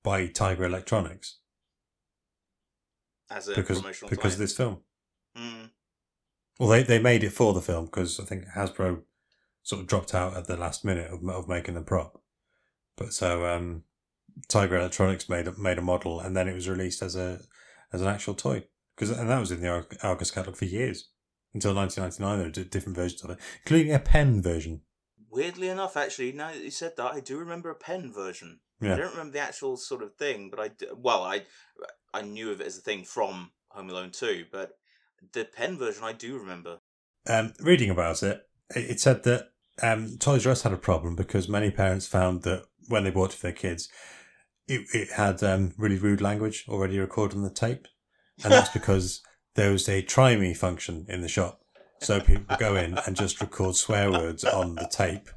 [0.03, 1.39] by Tiger Electronics
[3.31, 4.81] as a because promotional because of this film.
[5.37, 5.71] Mm.
[6.59, 9.01] Well, they, they made it for the film because I think Hasbro
[9.63, 12.18] sort of dropped out at the last minute of, of making the prop.
[12.99, 13.83] But so um,
[14.49, 17.39] Tiger Electronics made a, made a model, and then it was released as a
[17.93, 18.65] as an actual toy.
[18.95, 21.09] Because and that was in the Argos catalog for years
[21.53, 22.37] until 1999.
[22.37, 24.81] There were different versions of it, including a pen version.
[25.31, 28.59] Weirdly enough, actually, now that you said that, I do remember a pen version.
[28.81, 28.95] Yeah.
[28.95, 31.43] I don't remember the actual sort of thing, but I well, I
[32.13, 34.77] I knew of it as a thing from Home Alone 2, but
[35.31, 36.79] the pen version I do remember.
[37.29, 41.15] um, reading about it, it it said that um, Toys R Us had a problem
[41.15, 43.87] because many parents found that when they bought it for their kids,
[44.67, 47.87] it, it had um, really rude language already recorded on the tape.
[48.43, 49.21] And that's because
[49.55, 51.61] there was a try me function in the shop.
[52.01, 55.29] So people go in and just record swear words on the tape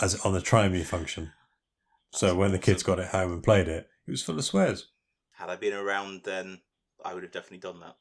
[0.00, 1.32] as on the try me function.
[2.10, 4.88] So when the kids got it home and played it, it was full of swears.
[5.32, 6.60] Had I been around then,
[7.04, 7.96] I would have definitely done that.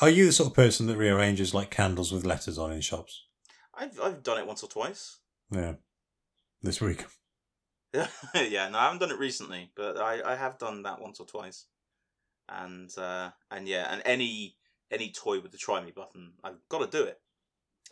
[0.00, 3.24] Are you the sort of person that rearranges like candles with letters on in shops?
[3.74, 5.18] I've I've done it once or twice.
[5.50, 5.74] Yeah.
[6.62, 7.04] This week.
[8.34, 11.26] yeah, no, I haven't done it recently, but I, I have done that once or
[11.26, 11.66] twice.
[12.48, 14.56] And uh, and yeah, and any
[14.90, 17.20] any toy with the try me button, I've got to do it.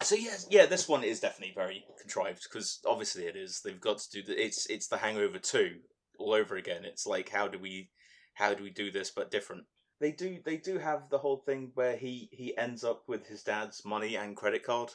[0.02, 3.60] So yes, yeah, this one is definitely very contrived because obviously it is.
[3.62, 5.76] They've got to do the it's it's the Hangover two
[6.18, 6.84] all over again.
[6.84, 7.90] It's like how do we
[8.34, 9.64] how do we do this but different?
[10.00, 13.42] They do they do have the whole thing where he he ends up with his
[13.42, 14.92] dad's money and credit card,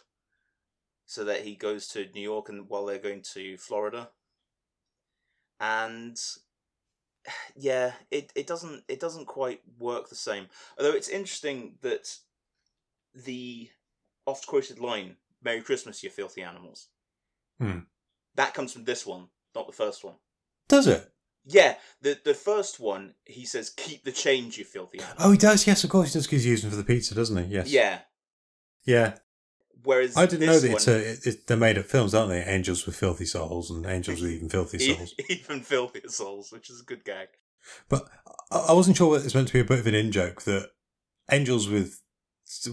[1.05, 4.09] so that he goes to New York and while they're going to Florida
[5.59, 6.19] and
[7.55, 10.47] yeah, it, it doesn't it doesn't quite work the same.
[10.77, 12.17] Although it's interesting that
[13.13, 13.69] the
[14.25, 16.87] oft quoted line "Merry Christmas, you filthy animals,"
[17.59, 17.79] Hmm.
[18.35, 20.15] that comes from this one, not the first one.
[20.67, 21.11] Does it?
[21.47, 25.37] Yeah, the the first one he says, "Keep the change, you filthy animals." Oh, he
[25.37, 25.67] does.
[25.67, 26.27] Yes, of course he does.
[26.27, 27.53] He's using for the pizza, doesn't he?
[27.53, 27.69] Yes.
[27.69, 27.99] Yeah.
[28.83, 29.17] Yeah.
[29.83, 32.43] Whereas I didn't know that it's a, it, it, they're made up films, aren't they?
[32.43, 35.13] Angels with filthy souls and angels with even filthy souls.
[35.29, 37.27] even filthier souls, which is a good gag.
[37.89, 38.07] But
[38.51, 40.69] I, wasn't sure whether it's meant to be a bit of an in joke that
[41.31, 42.01] angels with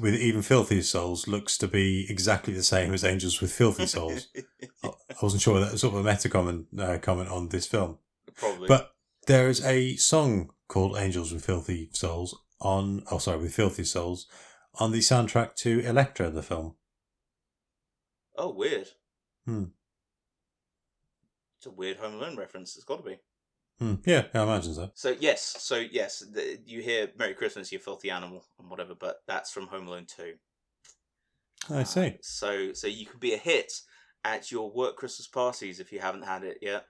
[0.01, 4.29] with even filthy souls looks to be exactly the same as angels with filthy souls.
[4.85, 7.67] I I wasn't sure that was sort of a meta comment uh, comment on this
[7.67, 7.99] film.
[8.37, 8.69] Probably.
[8.69, 8.93] But
[9.27, 14.27] there is a song called "Angels with Filthy Souls" on oh sorry with filthy souls
[14.79, 16.75] on the soundtrack to Elektra, the film.
[18.37, 18.89] Oh, weird.
[19.47, 19.65] Hmm.
[21.59, 22.77] It's a weird Home Alone reference.
[22.77, 23.19] It's got to be.
[23.79, 23.95] Hmm.
[24.05, 24.91] Yeah, I imagine so.
[24.95, 29.23] So yes, so yes, the, you hear "Merry Christmas, you filthy animal" and whatever, but
[29.27, 30.35] that's from Home Alone Two.
[31.71, 32.07] I see.
[32.07, 33.73] Uh, so so you could be a hit
[34.25, 36.87] at your work Christmas parties if you haven't had it yet,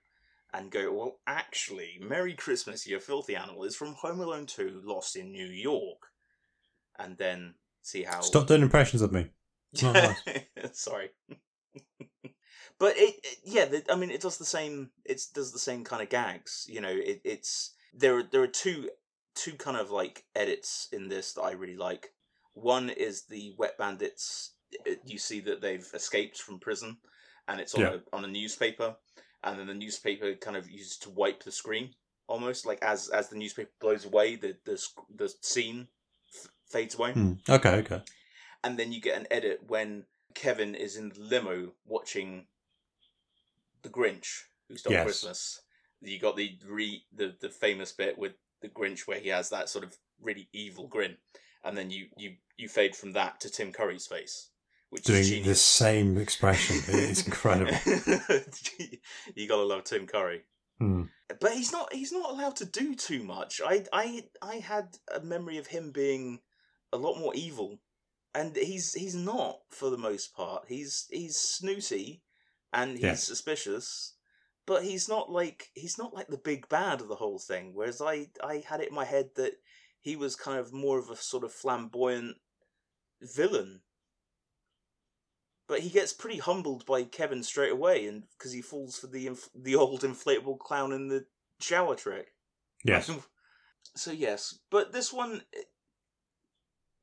[0.53, 5.17] and go, well, actually, "Merry Christmas, you filthy animal" is from Home Alone Two, Lost
[5.17, 6.09] in New York,
[6.99, 8.21] and then see how.
[8.21, 9.31] Stop doing impressions of me.
[10.73, 11.11] Sorry.
[12.79, 14.91] but it, it yeah, the, I mean, it does the same.
[15.05, 16.67] It does the same kind of gags.
[16.69, 18.19] You know, it, it's there.
[18.19, 18.91] are- There are two
[19.35, 22.11] two kind of like edits in this that I really like.
[22.55, 24.53] One is the Wet Bandits.
[24.87, 26.99] uh, You see that they've escaped from prison,
[27.49, 27.95] and it's on Yeah.
[28.13, 28.97] a, on a newspaper,
[29.43, 31.95] and then the newspaper kind of uses to wipe the screen
[32.29, 34.81] almost like as as the newspaper blows away, the the
[35.17, 35.89] the scene
[36.33, 37.33] f- fades away Hmm.
[37.49, 38.01] Okay, okay.
[38.65, 42.47] And then you get an edit when Kevin is in the limo watching
[43.83, 45.05] The Grinch, Who Stole Yes.
[45.05, 45.61] Christmas.
[46.01, 49.69] You got the re the, the famous bit with the Grinch where he has that
[49.69, 51.17] sort of really evil grin,
[51.65, 54.51] and then you you you fade from that to Tim Curry's face,
[54.91, 56.77] which Doing is the same expression.
[56.89, 57.73] It's incredible.
[59.35, 60.43] you gotta love Tim Curry.
[60.79, 61.05] Hmm.
[61.41, 63.61] But he's not he's not allowed to do too much.
[63.65, 66.41] I I I had a memory of him being
[66.93, 67.79] a lot more evil.
[68.35, 70.65] And he's he's not for the most part.
[70.69, 72.23] He's he's snooty
[72.73, 73.15] and he's Yeah.
[73.15, 74.15] suspicious,
[74.67, 77.75] but he's not like he's not like the big bad of the whole thing.
[77.75, 79.55] Whereas I I had it in my head that
[80.01, 82.39] he was kind of more of a sort of flamboyant
[83.21, 83.83] villain.
[85.67, 89.27] But he gets pretty humbled by Kevin straight away, and because he falls for the
[89.27, 91.27] inf- the old inflatable clown in the
[91.61, 92.35] shower trick.
[92.85, 93.11] Yes.
[93.97, 95.43] So yes, but this one,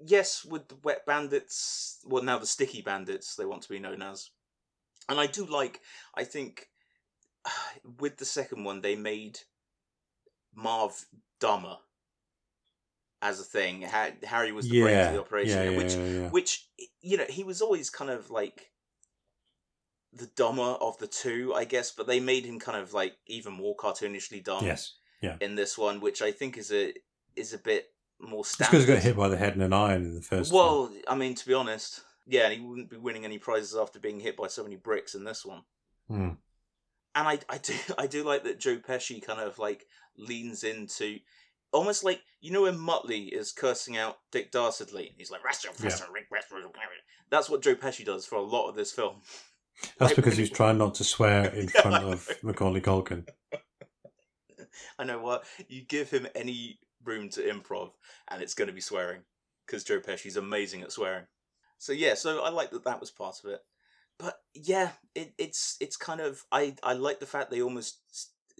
[0.06, 4.02] yes, with the wet bandits, well now the sticky bandits they want to be known
[4.02, 4.30] as,
[5.08, 5.82] and I do like.
[6.16, 6.70] I think
[8.00, 9.40] with the second one they made
[10.56, 11.06] Marv
[11.40, 11.78] dumber
[13.22, 13.82] as a thing.
[13.82, 16.30] Harry was the brains of the operation, Yeah, yeah, which yeah, yeah.
[16.30, 16.68] which
[17.02, 18.72] you know he was always kind of like
[20.14, 23.54] the dumber of the two, I guess, but they made him kind of like even
[23.54, 24.96] more cartoonishly dumb Yes.
[25.22, 25.36] Yeah.
[25.42, 26.94] in this one, which I think is a
[27.36, 30.04] is a bit more Just because he got hit by the head and an iron
[30.04, 30.64] in the first one.
[30.66, 34.00] well, I mean, to be honest, yeah, and he wouldn't be winning any prizes after
[34.00, 35.62] being hit by so many bricks in this one.
[36.08, 36.30] Hmm.
[37.16, 39.86] And I, I do, I do like that Joe Pesci kind of like
[40.18, 41.18] leans into,
[41.72, 45.86] almost like you know when Muttley is cursing out Dick Dastardly, he's like "Rest, Yeah.
[45.86, 46.66] rest, Rick, rest, rest."
[47.30, 49.22] That's what Joe Pesci does for a lot of this film.
[49.98, 52.30] That's like, because he's trying not to swear in Yeah, front of.
[52.44, 53.28] Macaulay Culkin.
[55.00, 57.92] I know what you give him any room to improv,
[58.30, 59.22] and it's going to be swearing
[59.66, 61.26] because Joe Pesci's amazing at swearing.
[61.78, 63.62] So yeah, so I like that that was part of it.
[64.18, 68.00] But yeah, it, it's it's kind of I I like the fact they almost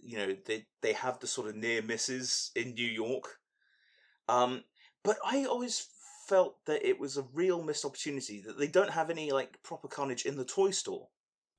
[0.02, 3.36] you know they they have the sort of near misses in New York.
[4.28, 4.64] Um,
[5.04, 5.86] but I always
[6.28, 9.88] felt that it was a real missed opportunity that they don't have any like proper
[9.88, 11.08] carnage in the toy store.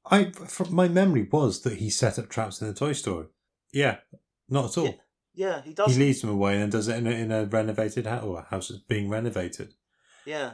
[0.10, 3.28] I, from my memory was that he set up traps in the toy store.
[3.72, 3.98] Yeah,
[4.50, 4.86] not at all.
[4.86, 4.91] Yeah,
[5.34, 5.96] Yeah, he does.
[5.96, 8.39] he leads them away and then does it in a, in a renovated house or
[8.39, 9.74] a house that's being renovated.
[10.26, 10.54] Yeah.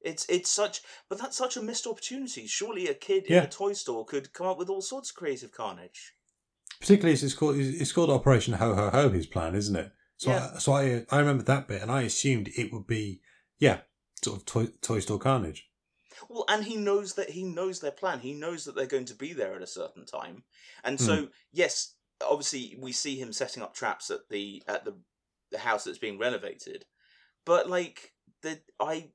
[0.00, 2.46] It's it's such but that's such a missed opportunity.
[2.46, 5.52] Surely a kid in a toy store could come up with all sorts of creative
[5.52, 6.14] carnage.
[6.80, 9.08] Particularly as it's called, it's called Operation Ho Ho Ho.
[9.08, 9.92] His plan, isn't it?
[10.16, 10.50] So, Yeah.
[10.54, 13.20] I, so I I remember that bit, and I assumed it would be
[13.58, 13.80] yeah,
[14.22, 15.68] sort of toy, toy store carnage.
[16.28, 18.20] Well, and he knows that he knows their plan.
[18.20, 20.44] He knows that they're going to be there at a certain time.
[20.82, 21.24] And so, hmm.
[21.52, 24.94] yes, obviously we see him setting up traps at the at the
[25.50, 26.84] the house that's being renovated.
[27.44, 29.08] But like the I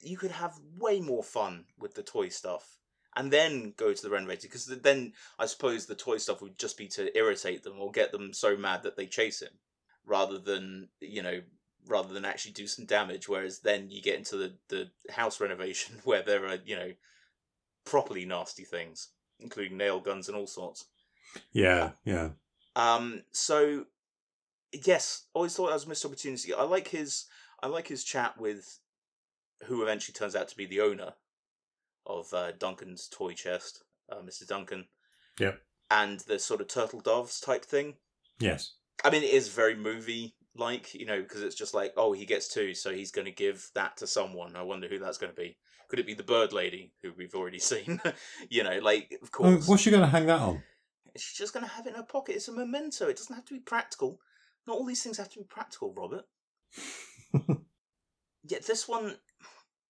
[0.00, 2.78] you could have way more fun with the toy stuff
[3.16, 6.78] and then go to the renovated because then I suppose the toy stuff would just
[6.78, 9.58] be to irritate them or get them so mad that they chase him
[10.06, 11.40] rather than, you know,
[11.86, 15.96] rather than actually do some damage whereas then you get into the the house renovation
[16.04, 16.92] where there are, you know,
[17.84, 19.08] properly nasty things
[19.40, 20.86] including nail guns and all sorts.
[21.52, 22.30] Yeah, yeah.
[22.76, 23.86] Um, so
[24.72, 26.54] yes, always thought that was a missed opportunity.
[26.54, 27.26] I like his
[27.62, 28.78] I like his chat with
[29.64, 31.14] who eventually turns out to be the owner
[32.06, 34.46] of uh, Duncan's toy chest, uh, Mr.
[34.46, 34.86] Duncan.
[35.40, 35.60] Yep.
[35.90, 37.94] And the sort of turtle doves type thing.
[38.38, 38.74] Yes.
[39.04, 42.24] I mean, it is very movie like, you know, because it's just like, oh, he
[42.24, 44.56] gets two, so he's going to give that to someone.
[44.56, 45.56] I wonder who that's going to be.
[45.88, 48.00] Could it be the bird lady who we've already seen?
[48.50, 49.68] you know, like, of Oh, course.
[49.68, 50.62] what's she going to hang that on?
[51.16, 52.36] She's just going to have it in her pocket.
[52.36, 53.08] It's a memento.
[53.08, 54.20] It doesn't have to be practical.
[54.66, 56.24] Not all these things have to be practical, Robert.
[58.44, 59.16] Yet this one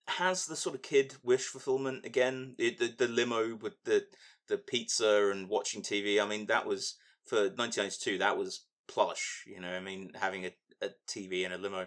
[0.09, 2.55] has the sort of kid wish fulfillment again.
[2.59, 4.07] It, the the limo with the
[4.49, 6.23] the pizza and watching TV.
[6.23, 8.19] I mean, that was for 1992.
[8.19, 9.45] That was plush.
[9.47, 10.53] You know, I mean, having a,
[10.83, 11.87] a TV in a limo,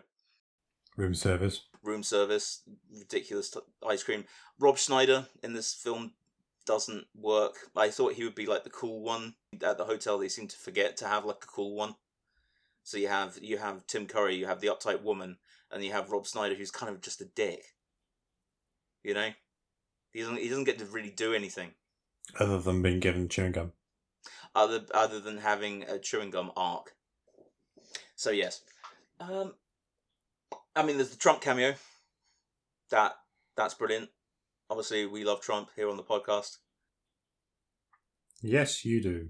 [0.95, 1.61] Room service.
[1.83, 4.25] room service, ridiculous t- ice cream.
[4.59, 6.13] Rob Schneider in this film
[6.65, 7.55] doesn't work.
[7.75, 10.17] I thought he would be like the cool one at the hotel.
[10.17, 11.95] They seem to forget to have like a cool one.
[12.83, 15.37] So you have you have Tim Curry, you have the uptight woman,
[15.71, 17.63] and you have Rob Schneider, who's kind of just a dick.
[19.03, 19.29] You know,
[20.13, 21.71] he doesn't he doesn't get to really do anything
[22.39, 23.71] Other than being given chewing gum.
[24.55, 26.95] other other than having a chewing gum arc.
[28.15, 28.61] So yes,
[29.19, 29.53] um,
[30.75, 31.73] I mean, there's the Trump cameo.
[32.91, 33.13] That
[33.57, 34.09] that's brilliant.
[34.71, 36.59] Obviously, we love Trump here on the podcast.
[38.41, 39.29] Yes, you do.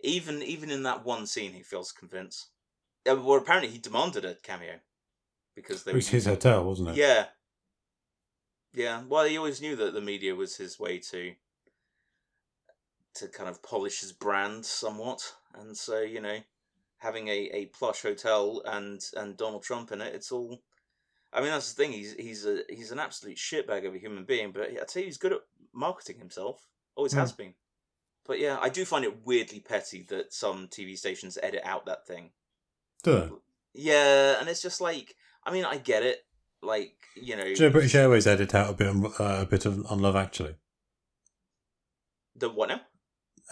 [0.00, 2.48] Even even in that one scene, he feels convinced.
[3.06, 4.80] Uh, well, apparently, he demanded a cameo
[5.54, 6.96] because they It was his hotel, wasn't it?
[6.96, 7.26] Yeah.
[8.72, 9.02] Yeah.
[9.06, 11.34] Well, he always knew that the media was his way to
[13.16, 16.38] to kind of polish his brand somewhat, and so you know,
[16.96, 20.62] having a, a plush hotel and and Donald Trump in it, it's all.
[21.32, 21.92] I mean, that's the thing.
[21.92, 25.06] He's he's a he's an absolute shitbag of a human being, but I tell you,
[25.06, 25.40] he's good at
[25.72, 26.66] marketing himself.
[26.94, 27.18] Always Hmm.
[27.20, 27.54] has been.
[28.26, 32.06] But yeah, I do find it weirdly petty that some TV stations edit out that
[32.06, 32.30] thing.
[33.02, 33.30] Duh.
[33.74, 36.18] Yeah, and it's just like, I mean, I get it.
[36.62, 39.46] Like, you know, Do you know British Airways edit out a bit, on, uh, a
[39.46, 40.54] bit of on Love Actually?
[42.36, 42.80] the what now?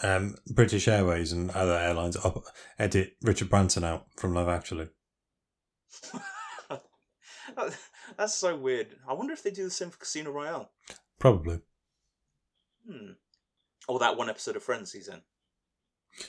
[0.01, 2.15] Um, British Airways and other airlines
[2.79, 4.87] edit Richard Branson out from Love Actually.
[7.55, 7.77] That-
[8.17, 8.95] That's so weird.
[9.07, 10.69] I wonder if they do the same for Casino Royale.
[11.19, 11.61] Probably.
[12.89, 13.11] Hmm.
[13.87, 15.21] Or that one episode of Friends he's in.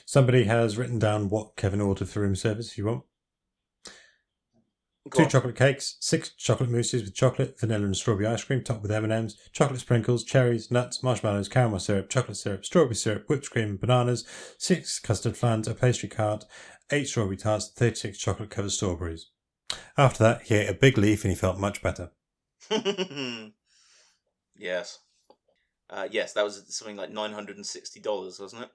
[0.05, 3.03] Somebody has written down what Kevin ordered for room service, if you want.
[5.09, 5.29] Go Two on.
[5.29, 9.35] chocolate cakes, six chocolate mousses with chocolate, vanilla and strawberry ice cream topped with M&Ms,
[9.51, 14.25] chocolate sprinkles, cherries, nuts, marshmallows, caramel syrup, chocolate syrup, strawberry syrup, whipped cream and bananas,
[14.57, 16.45] six custard flans, a pastry cart,
[16.89, 19.29] eight strawberry tarts, 36 chocolate covered strawberries.
[19.97, 22.11] After that, he ate a big leaf and he felt much better.
[24.57, 24.99] yes.
[25.89, 28.69] Uh, yes, that was something like nine hundred and sixty dollars, wasn't it?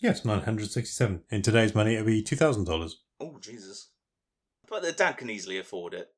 [0.00, 1.24] Yes, 967.
[1.30, 2.92] In today's money, it would be $2,000.
[3.20, 3.90] Oh Jesus!
[4.66, 6.08] But the dad can easily afford it.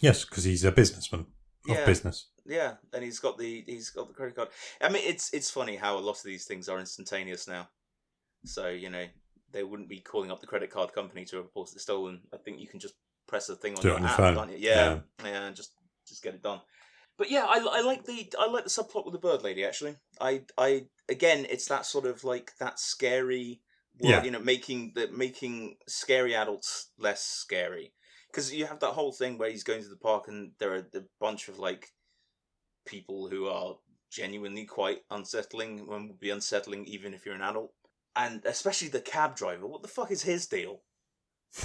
[0.00, 1.26] Yes, because he's a businessman
[1.68, 1.86] of Yeah.
[1.86, 2.26] business.
[2.44, 4.48] Yeah, and he's got the he's got the credit card.
[4.80, 7.68] I mean, it's it's funny how a lot of these things are instantaneous now.
[8.44, 9.06] So you know
[9.52, 12.22] they wouldn't be calling up the credit card company to report it stolen.
[12.32, 12.94] I think you can just
[13.30, 14.34] press a thing on Do your on app, phone.
[14.34, 14.58] can't you?
[14.58, 15.72] Yeah, yeah, and just
[16.06, 16.60] just get it done.
[17.16, 19.64] But yeah, I, I like the I like the subplot with the bird lady.
[19.64, 23.60] Actually, I I again, it's that sort of like that scary.
[24.00, 24.22] Well, Yeah.
[24.22, 27.92] you know, making the making scary adults less scary
[28.30, 30.86] because you have that whole thing where he's going to the park and there are
[30.94, 31.88] a bunch of like
[32.86, 33.74] people who are
[34.10, 37.72] genuinely quite unsettling and would be unsettling even if you're an adult
[38.16, 40.80] and especially the cab driver what the fuck is his deal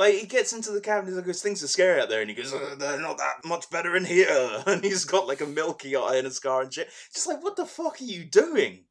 [0.00, 2.30] like he gets into the cabin, and he goes things are scary out there and
[2.30, 5.46] he goes "Uh, they're not that much better in here and he's got like a
[5.46, 8.84] milky eye and a scar and shit just like what the fuck are you doing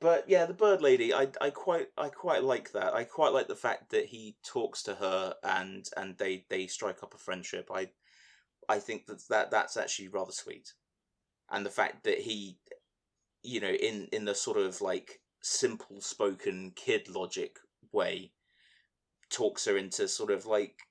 [0.00, 2.94] but yeah, the bird lady, I, I quite I quite like that.
[2.94, 7.02] I quite like the fact that he talks to her and and they they strike
[7.02, 7.70] up a friendship.
[7.72, 7.90] I
[8.68, 10.74] I think that, that that's actually rather sweet,
[11.50, 12.58] and the fact that he,
[13.42, 17.58] you know, in in the sort of like simple spoken kid logic
[17.92, 18.32] way,
[19.30, 20.82] talks her into sort of like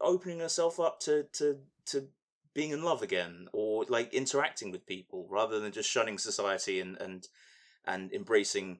[0.00, 2.08] opening herself up to to to
[2.54, 7.00] being in love again or like interacting with people rather than just shunning society and
[7.00, 7.28] and
[7.84, 8.78] and embracing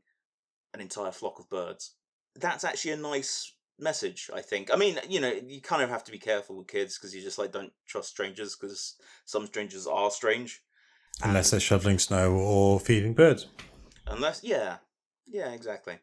[0.74, 1.94] an entire flock of birds.
[2.36, 4.72] That's actually a nice message, I think.
[4.72, 7.20] I mean, you know, you kind of have to be careful with kids because you
[7.20, 10.62] just like don't trust strangers because some strangers are strange.
[11.22, 13.46] Unless And- they're shoveling snow or feeding birds.
[14.06, 14.78] Unless, yeah,
[15.26, 15.98] yeah, exactly.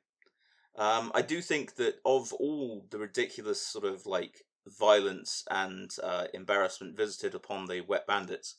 [0.79, 6.27] Um, I do think that of all the ridiculous sort of like violence and uh,
[6.33, 8.55] embarrassment visited upon the wet bandits,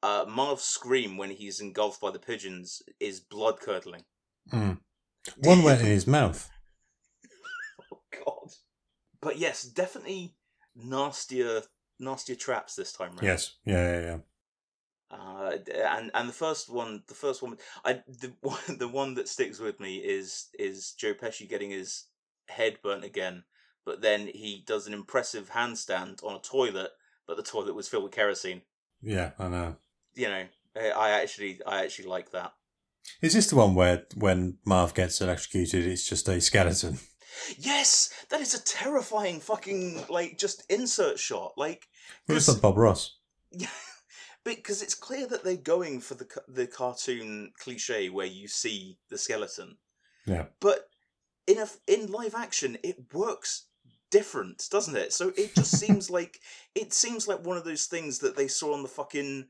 [0.00, 4.04] uh, Marv's scream when he's engulfed by the pigeons is blood curdling.
[4.52, 4.78] Mm.
[5.38, 6.48] One went in his mouth.
[7.92, 8.52] Oh God!
[9.20, 10.34] But yes, definitely
[10.74, 11.62] nastier,
[12.00, 13.22] nastier traps this time round.
[13.22, 13.54] Yes.
[13.64, 14.18] Yeah, yeah, yeah.
[15.10, 19.28] Uh, and and the first one, the first one, I the one, the one that
[19.28, 22.04] sticks with me is is Joe Pesci getting his
[22.48, 23.44] head burnt again,
[23.84, 26.90] but then he does an impressive handstand on a toilet,
[27.26, 28.62] but the toilet was filled with kerosene.
[29.00, 29.76] Yeah, I know.
[30.14, 30.44] You know,
[30.76, 32.52] I I actually I actually like that.
[33.22, 36.98] Is this the one where when Marv gets electrocuted, it's just a skeleton?
[37.58, 41.52] Yes, that is a terrifying fucking like just insert shot.
[41.58, 41.86] Like
[42.26, 43.18] It looks 'cause- like Bob Ross.
[44.54, 49.18] Because it's clear that they're going for the the cartoon cliche where you see the
[49.18, 49.76] skeleton.
[50.24, 50.46] Yeah.
[50.60, 50.88] But
[51.46, 53.66] in a in live action, it works
[54.10, 55.12] different, doesn't it?
[55.12, 56.40] So it just seems like
[56.74, 59.46] it seems like one of those things that they saw on the fucking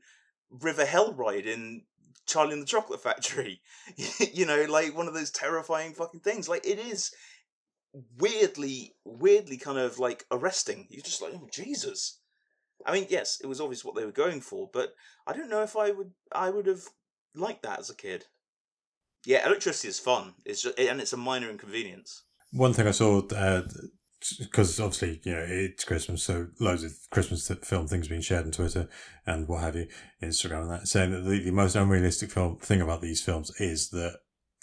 [0.49, 1.83] River Hell ride in
[2.25, 3.61] Charlie and the Chocolate Factory.
[4.33, 6.49] you know, like one of those terrifying fucking things.
[6.49, 7.11] Like it is
[8.17, 10.87] weirdly, weirdly kind of like arresting.
[10.89, 12.19] You're just like, oh Jesus.
[12.87, 14.95] I mean, yes, it was obvious what they were going for, but
[15.27, 16.83] I don't know if I would I would have
[17.35, 18.25] liked that as a kid.
[19.25, 20.35] Yeah, electricity is fun.
[20.45, 22.23] It's just, and it's a minor inconvenience.
[22.51, 23.63] One thing I saw, uh,
[24.39, 28.51] because obviously, you know, it's Christmas, so loads of Christmas film things being shared on
[28.51, 28.87] Twitter
[29.25, 29.87] and what have you,
[30.23, 33.89] Instagram and that, saying that the, the most unrealistic film thing about these films is
[33.89, 34.15] that,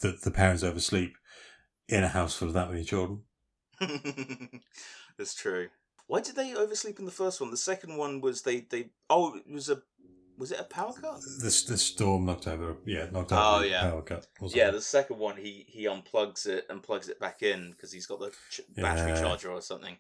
[0.03, 1.15] that the parents oversleep
[1.89, 3.23] in a house full of that many children.
[5.19, 5.69] That's true.
[6.07, 7.51] Why did they oversleep in the first one?
[7.51, 9.83] The second one was they they oh it was a
[10.37, 11.21] was it a power cut?
[11.21, 13.83] The, the storm knocked over, yeah, knocked over Oh, yeah.
[13.89, 14.27] power cut.
[14.41, 14.73] Yeah, something.
[14.75, 18.19] the second one he he unplugs it and plugs it back in because he's got
[18.21, 19.21] the ch- battery Yeah.
[19.21, 19.97] charger or something.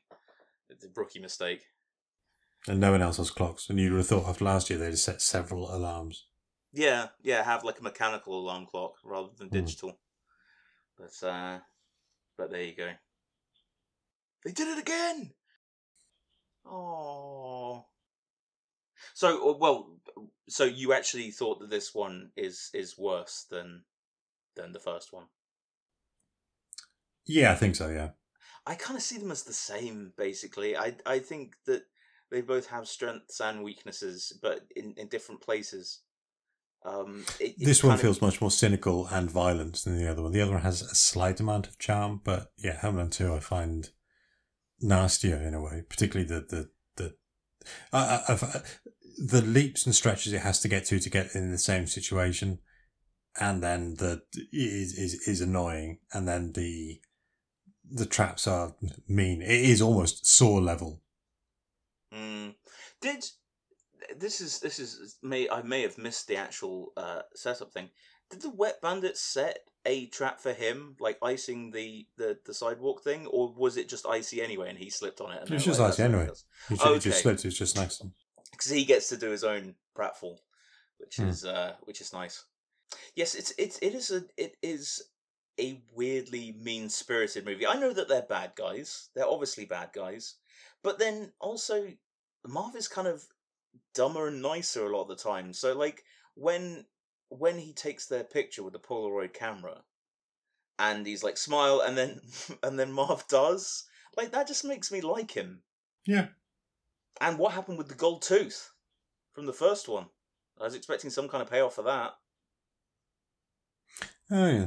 [0.68, 1.64] It's a rookie mistake.
[2.66, 3.68] And no one else has clocks.
[3.70, 6.26] And you'd have thought after last year they'd have set several alarms.
[6.72, 9.54] Yeah, yeah, have like a mechanical alarm clock rather than Hmm.
[9.54, 10.00] digital.
[10.98, 11.60] But uh
[12.36, 12.90] but there you go.
[14.44, 15.32] They did it again.
[16.66, 17.84] Oh.
[19.14, 19.96] So uh, well,
[20.48, 23.84] so you actually thought that this one is is worse than
[24.56, 25.26] than the first one.
[27.26, 28.10] Yeah, I think so, yeah.
[28.66, 30.76] I kind of see them as the same, basically.
[30.76, 31.82] I I think that
[32.30, 36.00] they both have strengths and weaknesses, but in, in different places.
[36.84, 40.22] Um, it- This one kind of- feels much more cynical and violent than the other
[40.22, 40.32] one.
[40.32, 43.40] The other one has a slight amount of charm, but yeah, Home Alone 2 I
[43.40, 43.90] find
[44.84, 47.14] nastier in a way, particularly the, the,
[47.92, 48.64] the,
[49.18, 52.58] the leaps and stretches it has to get to to get in the same situation.
[53.40, 54.22] And then the,
[54.52, 55.98] is, is, is annoying.
[56.12, 57.00] And then the,
[57.90, 58.74] the traps are
[59.08, 59.42] mean.
[59.42, 61.02] It is almost saw level.
[62.12, 62.54] Mm.
[63.00, 63.24] Did
[64.18, 67.90] this is this is may I may have missed the actual uh, setup thing.
[68.30, 73.02] Did the Wet Bandits set a trap for him, like icing the, the, the sidewalk
[73.02, 75.42] thing, or was it just icy anyway and he slipped on it?
[75.42, 76.98] And It was just like, icy anyway." he does?" He, he Okay.
[77.00, 77.40] just slipped.
[77.40, 78.02] It was just nice.
[78.50, 80.38] because he gets to do his own pratfall,
[80.98, 81.28] which Hmm.
[81.28, 82.44] is uh, which is nice.
[83.14, 85.02] Yes, it's it's it is a it is
[85.60, 87.66] a weirdly mean spirited movie.
[87.66, 90.36] I know that they're bad guys; they're obviously bad guys,
[90.82, 91.92] but then also
[92.46, 93.24] Marv is kind of
[93.94, 95.52] dumber and nicer a lot of the time.
[95.52, 96.04] So like
[96.34, 96.86] when
[97.38, 99.82] when he takes their picture with the Polaroid camera,
[100.78, 102.20] and he's like smile, and then
[102.62, 103.84] and then Marv does
[104.16, 105.62] like that just makes me like him.
[106.06, 106.28] Yeah.
[107.20, 108.72] And what happened with the gold tooth
[109.32, 110.06] from the first one?
[110.60, 112.12] I was expecting some kind of payoff for that.
[114.30, 114.66] Oh yeah.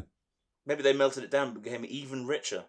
[0.65, 2.65] Maybe they melted it down and became even richer.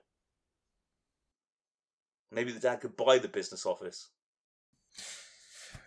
[2.31, 4.09] Maybe the dad could buy the business office.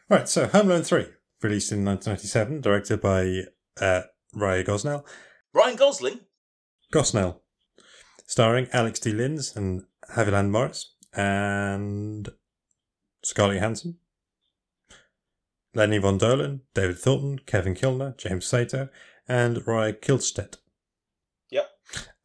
[0.10, 0.28] Right.
[0.28, 1.08] So Home Alone Three,
[1.42, 3.44] released in 1997, directed by
[3.80, 4.02] uh,
[4.34, 5.06] Raja Gosnell.
[5.54, 6.20] Ryan Gosling?
[6.94, 7.40] Gosnell,
[8.26, 9.12] starring Alex D.
[9.12, 9.84] Linz and
[10.16, 12.30] Haviland Morris and
[13.24, 13.98] Scarlett Johansson,
[15.74, 18.90] Lenny von Dohlen, David Thornton, Kevin Kilner, James Saito,
[19.28, 20.58] and Rya Kihlstedt.
[21.50, 21.70] Yep.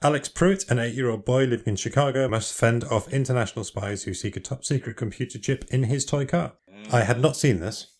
[0.02, 4.36] Alex Pruitt, an eight-year-old boy living in Chicago, must fend off international spies who seek
[4.36, 6.54] a top-secret computer chip in his toy car.
[6.92, 7.94] I had not seen this.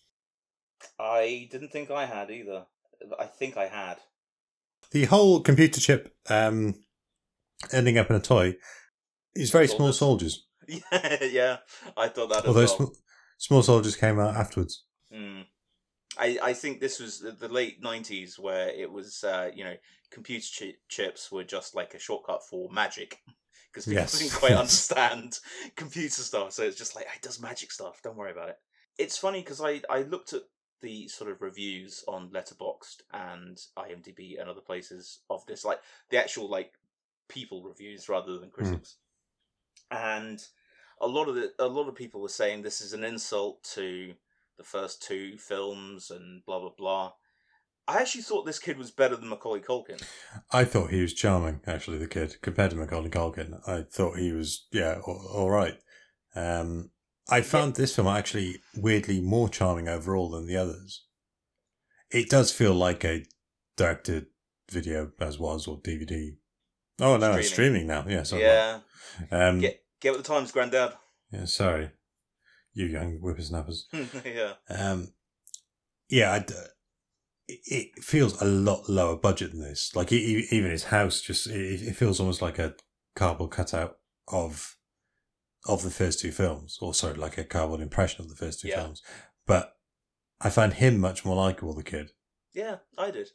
[0.98, 2.66] I didn't think I had either.
[3.18, 3.98] I think I had.
[4.92, 6.74] The whole computer chip um,
[7.72, 8.56] ending up in a toy
[9.34, 10.46] is very small Soldiers.
[10.68, 11.56] Yeah, yeah.
[11.96, 12.68] I thought that as Although well.
[12.68, 12.98] sm-
[13.38, 14.84] small soldiers came out afterwards.
[15.14, 15.44] Mm.
[16.18, 19.74] I, I think this was the, the late 90s where it was, uh, you know,
[20.10, 23.18] computer chi- chips were just like a shortcut for magic.
[23.72, 25.38] Because people Yes, didn't quite understand
[25.76, 26.52] computer stuff.
[26.52, 28.00] So it's just like, it does magic stuff.
[28.02, 28.56] Don't worry about it.
[28.98, 30.40] It's funny because I, I looked at
[30.82, 36.18] the sort of reviews on Letterboxd and IMDb and other places of this, like the
[36.18, 36.72] actual like
[37.28, 38.96] people reviews rather than critics.
[39.90, 40.42] And
[41.00, 44.14] a lot of the a lot of people were saying this is an insult to
[44.56, 47.12] the first two films and blah blah blah.
[47.88, 50.02] I actually thought this kid was better than Macaulay Culkin.
[50.50, 53.60] I thought he was charming, actually, the kid, compared to Macaulay Culkin.
[53.68, 55.78] I thought he was, yeah, all, all right.
[56.34, 56.90] Um,
[57.28, 61.04] I found this film actually weirdly more charming overall than the others.
[62.10, 63.24] It does feel like a
[63.76, 64.26] directed
[64.70, 66.36] video, as was, or DVD.
[67.00, 67.82] Oh, no, it's Streaming.
[67.82, 68.04] streaming now.
[68.08, 68.42] Yeah, sorry.
[68.42, 68.78] yeah,
[69.30, 70.94] Um, get get with the times, Grandad.
[71.32, 71.90] yeah, sorry.
[72.74, 73.88] You young whippersnappers.
[74.24, 75.08] yeah, Um,
[76.08, 76.54] yeah, I d
[77.48, 77.60] it
[77.96, 79.94] it feels a lot lower budget than this.
[79.96, 82.74] Like even his house, just it, it feels almost like a
[83.14, 83.98] cardboard cutout
[84.28, 84.76] of
[85.66, 88.68] of the first two films, or sorry, like a cardboard impression of the first two
[88.68, 88.76] Yeah.
[88.82, 89.02] films.
[89.46, 89.76] But
[90.40, 91.74] I found him much more likable.
[91.74, 92.12] The kid.
[92.52, 93.28] yeah, I did.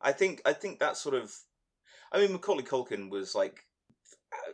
[0.00, 1.34] I think I think that sort of.
[2.12, 3.66] I mean, Macaulay Culkin was like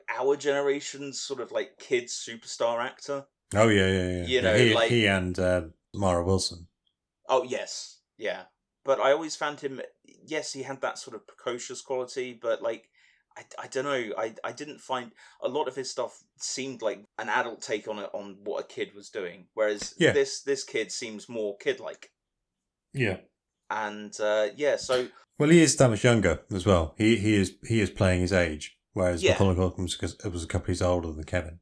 [0.08, 3.26] our generation's sort of like kid superstar actor.
[3.54, 4.22] Oh yeah, yeah, yeah.
[4.26, 5.62] You Yeah, know, he, like- he and uh,
[5.94, 6.68] Mara Wilson.
[7.28, 8.44] Oh yes, yeah.
[8.84, 9.80] But I always found him.
[10.26, 12.88] Yes, he had that sort of precocious quality, but like,
[13.36, 14.14] I, I don't know.
[14.18, 15.12] I I didn't find
[15.42, 18.66] a lot of his stuff seemed like an adult take on it on what a
[18.66, 20.12] kid was doing, whereas Yeah.
[20.12, 22.10] this this kid seems more kid like.
[22.92, 23.18] Yeah.
[23.70, 25.08] And uh, yeah, so
[25.38, 26.94] Well, he is that much younger as well.
[26.98, 29.32] He he is he is playing his age, whereas Yeah.
[29.32, 31.60] Macaulay Culkin was, was a couple of years older than Kevin.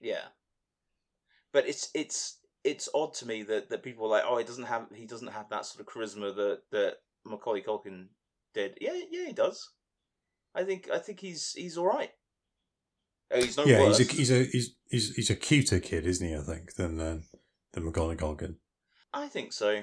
[0.00, 0.28] yeah.
[1.52, 4.64] But it's it's it's odd to me that, that people are like, oh, he doesn't
[4.64, 6.94] have he doesn't have that sort of charisma that that
[7.26, 8.08] Macaulay Culkin
[8.54, 8.78] did.
[8.80, 9.70] Yeah, yeah, he does.
[10.54, 12.10] I think I think he's he's all right.
[13.30, 13.98] Oh, he's no yeah, worse.
[13.98, 16.34] he's a he's a he's he's he's a cuter kid, isn't he?
[16.34, 17.18] I think than uh,
[17.72, 18.56] than Macaulay Culkin.
[19.12, 19.82] I think so.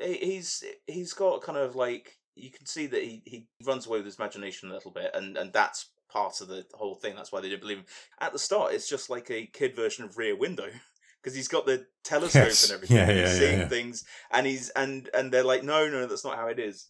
[0.00, 4.06] He's he's got kind of like you can see that he, he runs away with
[4.06, 7.14] his imagination a little bit, and, and that's part of the whole thing.
[7.14, 7.84] That's why they didn't believe him.
[8.20, 10.68] At the start, it's just like a kid version of Rear Window
[11.22, 12.64] because he's got the telescope Yes.
[12.64, 12.96] and everything.
[12.96, 16.06] Yeah, and yeah, he's yeah, seeing things, and he's and and they're like, no, no,
[16.06, 16.88] that's not how it is.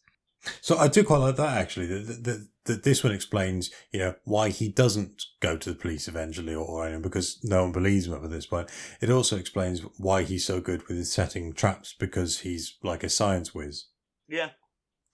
[0.60, 1.86] So I do quite like that actually.
[1.86, 6.08] That, that, that this one explains, you know, why he doesn't go to the police
[6.08, 8.70] eventually or, or anything because no one believes him up at this point.
[9.00, 13.08] It also explains why he's so good with his setting traps because he's like a
[13.08, 13.86] science whiz.
[14.28, 14.50] Yeah,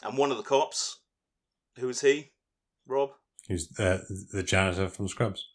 [0.03, 1.01] and one of the cops,
[1.77, 2.33] who is he?
[2.87, 3.11] Rob.
[3.47, 5.47] He's uh, the janitor from Scrubs.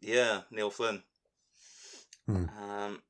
[0.00, 1.02] Yeah, Neil Flynn.
[2.26, 2.46] Hmm.
[2.62, 3.02] Um,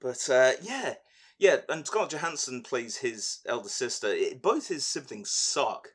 [0.00, 0.94] but uh, yeah,
[1.40, 4.08] yeah, and Scarlett Johansson plays his elder sister.
[4.08, 5.88] It, both his siblings suck.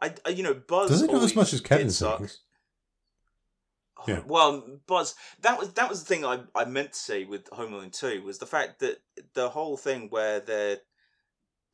[0.00, 0.88] I, I you know, Buzz.
[0.90, 2.32] Does it not as much as did sucks.
[3.98, 4.08] suck.
[4.08, 4.20] Yeah.
[4.26, 7.72] Well, Buzz, that was that was the thing I I meant to say with Home
[7.74, 8.98] Alone Two was the fact that
[9.34, 10.78] the whole thing where they're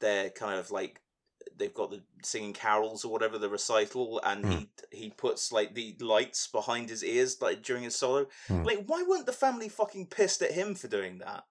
[0.01, 1.01] they're kind of like
[1.57, 4.51] they've got the singing carols or whatever the recital, and Hmm.
[4.51, 8.27] he he puts like the lights behind his ears like during his solo.
[8.47, 8.63] Hmm.
[8.63, 11.45] Like, why weren't the family fucking pissed at him for doing that?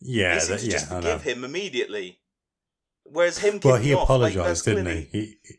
[0.00, 1.00] Yeah, that, just yeah, know.
[1.02, 2.20] forgive him immediately.
[3.04, 5.38] Whereas him, Well, he off, like, apologized, didn't clearly- he?
[5.44, 5.54] he?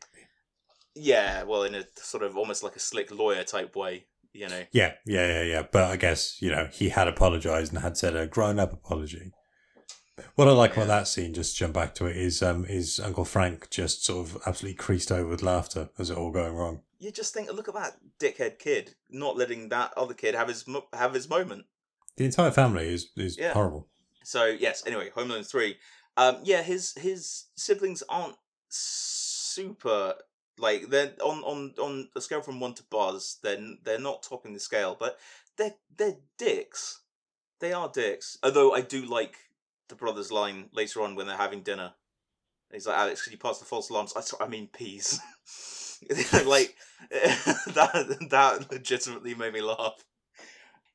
[0.96, 4.64] Yeah, well, in a sort of almost like a slick lawyer type way, you know.
[4.72, 5.62] Yeah, yeah, yeah, yeah.
[5.72, 9.32] But I guess you know he had apologized and had said a grown-up apology.
[10.34, 13.00] What I like about that scene, just to jump back to it, is um, is
[13.00, 16.82] Uncle Frank just sort of absolutely creased over with laughter as it all going wrong.
[17.00, 20.66] You just think, look at that dickhead kid not letting that other kid have his
[20.94, 21.66] have his moment.
[22.16, 23.54] The entire family is is Yeah.
[23.54, 23.88] horrible.
[24.28, 25.78] So yes, anyway, Home Alone three.
[26.18, 28.36] Um, yeah, his his siblings aren't
[28.68, 30.16] super
[30.58, 33.38] like they're on on on a scale from one to Buzz.
[33.42, 35.18] They're they're not topping the scale, but
[35.58, 37.04] they're they're dicks.
[37.62, 38.38] They are dicks.
[38.44, 39.38] Although I do like
[39.88, 41.94] the brothers' line later on when they're having dinner.
[42.74, 44.12] He's like, Alex, can you pass the false alarms?
[44.14, 45.22] I, I mean peas.
[46.46, 46.76] like
[47.12, 50.04] that that legitimately made me laugh.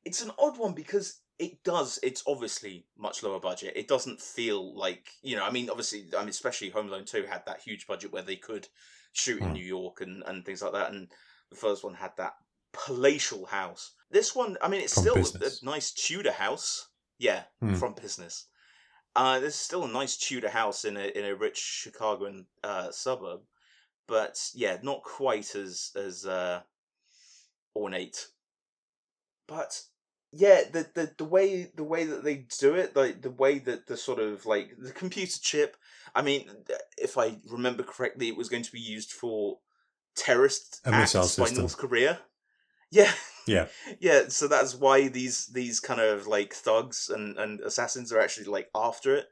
[0.05, 1.99] It's an odd one because it does.
[2.03, 3.73] It's obviously much lower budget.
[3.75, 5.43] It doesn't feel like you know.
[5.43, 8.35] I mean, obviously, I mean, especially Home Alone Two had that huge budget where they
[8.35, 8.67] could
[9.13, 9.53] shoot in Hmm.
[9.53, 10.91] New York and and things like that.
[10.91, 11.11] And
[11.49, 12.35] the first one had that
[12.71, 13.93] palatial house.
[14.09, 15.61] This one, I mean, it's From still business.
[15.61, 16.89] a nice Tudor house.
[17.17, 17.73] Yeah, Hmm.
[17.75, 18.47] from business.
[19.15, 23.41] Uh, there's still a nice Tudor house in a in a rich Chicagoan uh, suburb,
[24.07, 26.61] but yeah, not quite as as uh,
[27.75, 28.27] ornate.
[29.47, 29.83] But
[30.35, 33.85] yeah, the, the the way the way that they do it, like the way that
[33.85, 35.77] the sort of like the computer chip.
[36.15, 36.49] I mean,
[36.97, 39.59] if I remember correctly, it was going to be used for
[40.15, 41.59] terrorist A acts by system.
[41.59, 42.19] North Korea.
[42.91, 43.11] Yeah,
[43.47, 43.67] Yeah,
[43.99, 44.27] yeah.
[44.27, 48.69] So that's why these these kind of like thugs and and assassins are actually like
[48.75, 49.25] after it.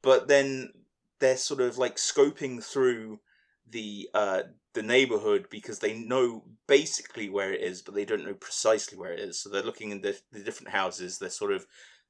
[0.00, 0.72] But then
[1.18, 3.20] they're sort of like scoping through
[3.68, 4.42] the uh
[4.74, 9.12] the neighborhood because they know basically where it is, but they don't know precisely where
[9.12, 9.38] it is.
[9.38, 11.18] So they're looking in the, the different houses.
[11.18, 11.66] They're sort of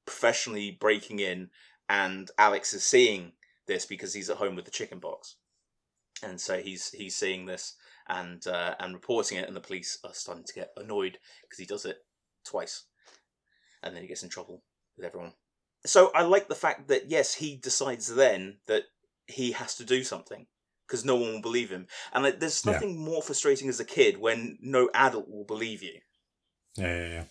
[0.07, 1.51] professionally breaking in,
[1.89, 3.33] and Alex is seeing
[3.67, 5.37] this because he's at home with the chicken box,
[6.23, 7.75] and so he's he's seeing this
[8.09, 11.67] and uh, and reporting it, and the police are starting to get annoyed because he
[11.67, 11.99] does it
[12.45, 12.85] twice,
[13.83, 14.63] and then he gets in trouble
[14.97, 15.33] with everyone.
[15.85, 18.85] So I like the fact that yes, he decides then that
[19.27, 20.47] he has to do something
[20.87, 22.73] because no one will believe him, and like, there's Yeah.
[22.73, 26.01] nothing more frustrating as a kid when no adult will believe you.
[26.77, 27.25] yeah, yeah, yeah.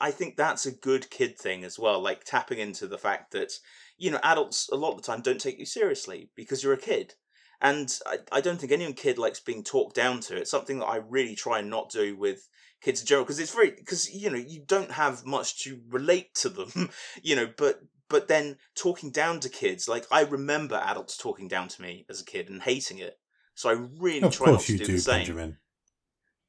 [0.00, 3.52] I think that's a good kid thing as well, like tapping into the fact that,
[3.96, 6.78] you know, adults a lot of the time don't take you seriously because you're a
[6.78, 7.14] kid.
[7.62, 10.36] And I, I don't think any kid likes being talked down to.
[10.36, 12.46] It's something that I really try and not do with
[12.82, 16.34] kids in general because it's very, because, you know, you don't have much to relate
[16.36, 16.90] to them,
[17.22, 17.80] you know, but.
[18.08, 22.20] But then talking down to kids, like I remember adults talking down to me as
[22.20, 23.18] a kid and hating it.
[23.54, 25.18] So I really Of try not to do, do, the same.
[25.18, 25.58] Benjamin.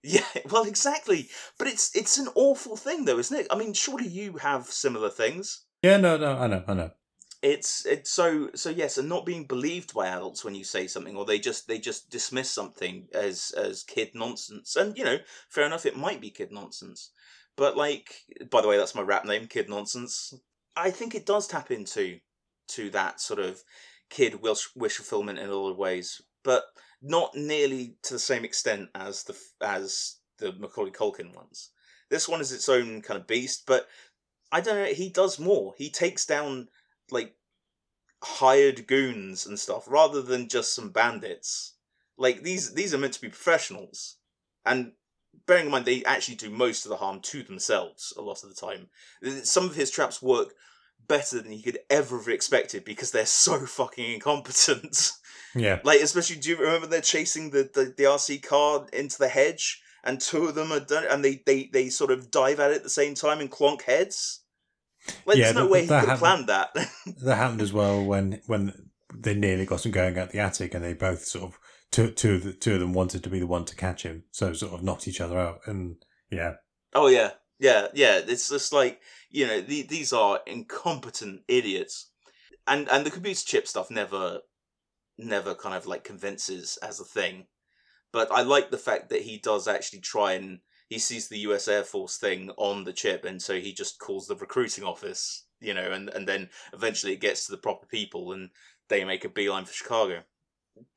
[0.04, 1.28] Yeah, well, exactly.
[1.58, 3.48] But it's it's an awful thing, though, isn't it?
[3.50, 5.66] I mean, surely you have similar things.
[5.82, 6.92] Yeah, no, no, I know, I know.
[7.42, 11.18] It's it's so so yes, and not being believed by adults when you say something,
[11.18, 14.76] or they just they just dismiss something as as kid nonsense.
[14.76, 15.18] And you know,
[15.50, 17.10] fair enough, it might be kid nonsense.
[17.58, 20.34] But like, by the way, that's my rap name, Kid Nonsense.
[20.78, 22.20] I think it does tap into
[22.70, 23.64] to that sort of
[24.10, 26.64] kid wish wish fulfillment in a lot of ways, but
[27.02, 31.72] not nearly to the same extent as the as the Macaulay Culkin ones.
[32.10, 33.88] This one is its own kind of beast, but
[34.52, 34.94] I don't know.
[34.94, 35.74] He does more.
[35.78, 36.70] He takes down
[37.12, 37.36] like
[38.24, 41.74] hired goons and stuff rather than just some bandits.
[42.18, 44.18] Like these these are meant to be professionals,
[44.66, 44.94] and
[45.46, 48.50] bearing in mind they actually do most of the harm to themselves a lot of
[48.50, 48.88] the time.
[49.44, 50.54] Some of his traps work
[51.08, 55.12] better than he could ever have expected because they're so fucking incompetent.
[55.56, 59.30] Yeah, Like, especially, do you remember they're chasing the, the, the RC car into the
[59.30, 62.72] hedge, and two of them are done, and they, they, they sort of dive at
[62.72, 64.42] it at the same time and clonk heads?
[65.26, 66.74] Like, Yeah, there's no that- way he could have planned that.
[67.24, 70.84] that happened as well when when they nearly got him going out the attic, and
[70.84, 71.60] they both sort of
[71.92, 74.24] two two of the, two of them wanted to be the one to catch him,
[74.32, 75.98] so sort of knocked each other out, and
[76.30, 76.56] yeah,
[76.94, 77.32] oh, yeah.
[77.60, 78.22] Yeah, yeah.
[78.26, 82.12] It's just like, you know, the, these are incompetent idiots.
[82.68, 84.40] And and the computer chip stuff never,
[85.18, 87.48] never kind of like convinces as a thing.
[88.12, 90.60] But I like the fact that he does actually try and
[90.90, 94.28] he sees the US Air Force thing on the chip, and so he just calls
[94.28, 98.32] the recruiting office, you know, and, and then eventually it gets to the proper people,
[98.32, 98.50] and
[98.88, 100.24] they make a beeline for Chicago.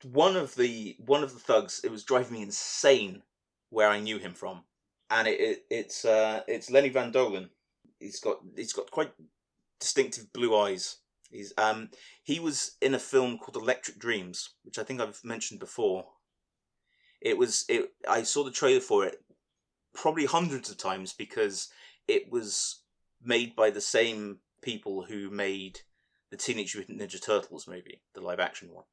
[0.03, 3.23] One of the one of the thugs, it was driving me insane
[3.71, 4.65] where I knew him from.
[5.11, 7.51] and it, it it's uh it's Lenny von Dohlen.
[7.99, 9.13] He's got he's got quite
[9.79, 10.97] distinctive blue eyes.
[11.31, 11.91] He's um
[12.23, 16.07] he was in a film called Electric Dreams, which I think I've mentioned before.
[17.21, 19.23] It was it I saw the trailer for it
[19.93, 21.69] probably hundreds of times because
[22.07, 22.81] it was
[23.23, 25.81] made by the same people who made
[26.31, 28.85] the Teenage Mutant Ninja Turtles movie, the live action one.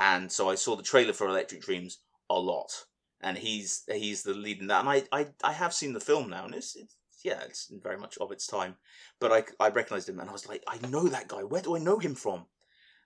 [0.00, 1.98] And so I saw the trailer for Electric Dreams
[2.30, 2.86] a lot,
[3.20, 4.80] and he's he's the lead in that.
[4.80, 7.98] And I I, I have seen the film now, and it's, it's yeah, it's very
[7.98, 8.76] much of its time.
[9.20, 11.42] But I I recognized him, and I was like, I know that guy.
[11.44, 12.46] Where do I know him from?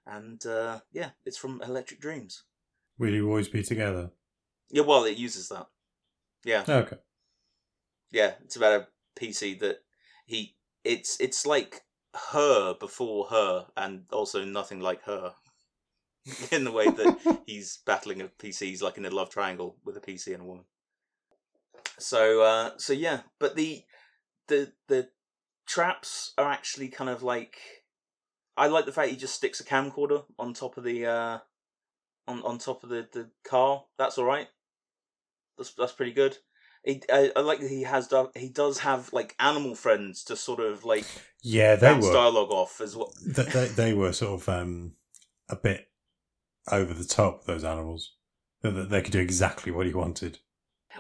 [0.07, 2.45] And uh, yeah, it's from Electric Dreams.
[2.97, 4.12] Will you always be together?
[4.70, 5.66] Yeah, well, it uses that.
[6.45, 6.99] Yeah, Okay.
[8.12, 8.34] yeah.
[8.45, 8.86] It's about a
[9.20, 9.78] PC that
[10.26, 10.55] he.
[10.84, 11.80] It's it's like
[12.30, 15.34] her before her, and also nothing like her.
[16.51, 19.97] in the way that he's battling a PC, he's like in a love triangle with
[19.97, 20.64] a PC and a woman.
[21.99, 23.83] So uh so yeah, but the
[24.49, 25.09] the the
[25.66, 27.59] traps are actually kind of like
[28.57, 31.39] I like the fact he just sticks a camcorder on top of the uh
[32.27, 33.85] on on top of the the car.
[33.99, 34.49] That's all right.
[35.59, 36.39] That's that's pretty good.
[36.85, 38.12] He, I, I like that he has.
[38.37, 41.07] He does have like animal friends to sort of like
[41.43, 42.12] Yeah, they were.
[42.12, 43.14] dialogue off as well.
[43.27, 44.93] They, they, they were sort of um,
[45.49, 45.89] a bit
[46.71, 47.45] over the top.
[47.45, 48.15] Those animals.
[48.62, 50.39] That that they could do exactly what he wanted.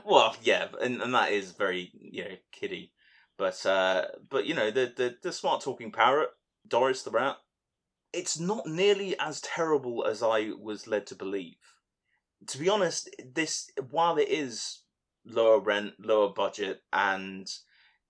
[0.04, 2.92] Well, yeah, and and that is very you know kiddie,
[3.38, 6.30] but uh, but you know the the the smart talking parrot
[6.66, 7.36] Doris the rat.
[8.12, 11.56] It's not nearly as terrible as I was led to believe.
[12.48, 14.82] To be honest, this while it is
[15.24, 17.48] lower rent, lower budget, and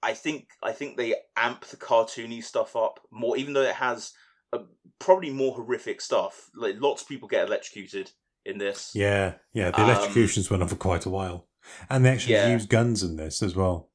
[0.02, 4.12] I think I think they amp the cartoony stuff up more, even though it has
[4.54, 4.64] a,
[4.98, 6.50] probably more horrific stuff.
[6.54, 8.12] Like lots of people get electrocuted
[8.44, 8.92] in this.
[8.94, 9.70] Yeah, yeah.
[9.70, 11.48] The Um, electrocutions went on for quite a while,
[11.90, 12.48] and they actually Yeah.
[12.52, 13.90] use guns in this as well,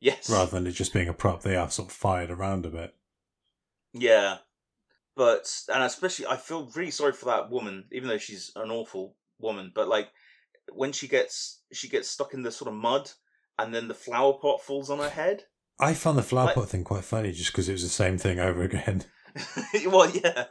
[0.00, 0.28] Yes.
[0.30, 1.42] rather than it just being a prop.
[1.42, 2.94] They are sort of fired around a bit.
[3.92, 4.38] Yeah.
[5.16, 9.16] But and especially I feel really sorry for that woman, even though she's an awful
[9.38, 10.08] woman, but like
[10.72, 13.10] when she gets she gets stuck in the sort of mud
[13.58, 15.44] and then the flower pot falls on her head.
[15.78, 18.18] I found the flower Like- pot thing quite funny, just because it was the same
[18.18, 19.04] thing over again.
[19.86, 20.44] well, yeah.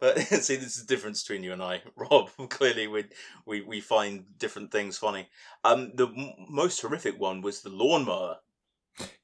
[0.00, 2.30] But see, this is the difference between you and I, Rob.
[2.50, 3.04] Clearly, we
[3.46, 5.28] we we find different things funny.
[5.62, 8.38] Um, the m- most horrific one was the lawnmower.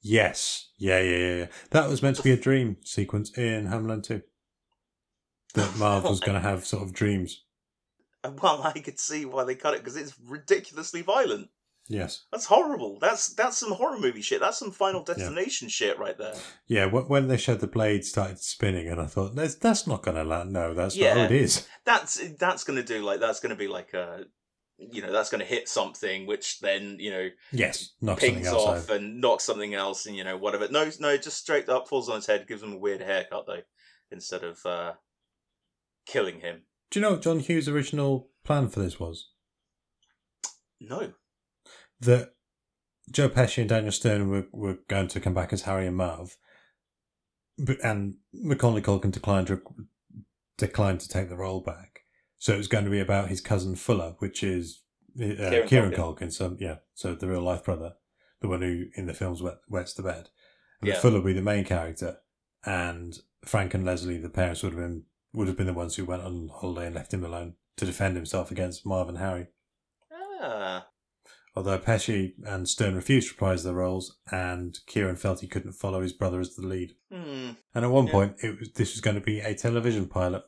[0.00, 1.36] Yes, yeah, yeah, yeah.
[1.36, 1.46] yeah.
[1.70, 4.22] That was meant to be a dream sequence in Home Alone Two.
[5.54, 7.42] That Marv was going to have sort of dreams.
[8.22, 11.48] Well, I could see why they cut it because it's ridiculously violent.
[11.92, 12.98] Yes, That's horrible.
[13.00, 14.38] That's that's some horror movie shit.
[14.38, 16.34] That's some Final Destination shit right there.
[16.68, 16.88] yeah.
[16.88, 20.16] wh- When they showed the blade started spinning, and I thought that's, that's not going
[20.16, 20.52] to land.
[20.52, 21.14] No, that's Yeah.
[21.14, 21.20] not.
[21.22, 21.66] Oh, it is.
[21.84, 24.24] That's that's gonna do like that's gonna be like a,
[24.78, 28.62] you know, that's gonna hit something which then you know Yes, knock something pings else
[28.64, 28.94] off over.
[28.94, 30.68] and knocks something else and you know whatever.
[30.70, 33.62] No, no, just straight up falls on his head, gives him a weird haircut though,
[34.12, 34.92] instead of uh,
[36.06, 36.62] killing him.
[36.92, 39.30] Do you know what John Hughes' original plan for this was?
[40.80, 41.12] No.
[42.00, 42.32] That
[43.10, 46.36] Joe Pesci and Daniel Stern were, were going to come back as Harry and Marv,
[47.58, 49.60] but, and Macaulay Culkin declined to
[50.56, 52.00] declined to take the role back.
[52.38, 54.82] So it was going to be about his cousin Fuller, which is
[55.20, 56.32] uh, Kieran, Kieran Culkin.
[56.32, 57.94] So yeah, so the real life brother,
[58.40, 60.28] the one who in the films wet, wets the bed.
[60.80, 60.98] And Yeah.
[61.00, 62.18] Fuller would be the main character,
[62.64, 66.04] and Frank and Leslie, the parents, would have been would have been the ones who
[66.04, 69.48] went on holiday and left him alone to defend himself against Marv and Harry.
[70.12, 70.86] Ah.
[71.56, 76.00] Although Pesci and Stern refused to reprise their roles, and Kieran felt he couldn't follow
[76.00, 76.94] his brother as the lead.
[77.10, 77.50] Hmm.
[77.74, 78.12] And at one Yeah.
[78.12, 80.44] point, it was this was going to be a television pilot.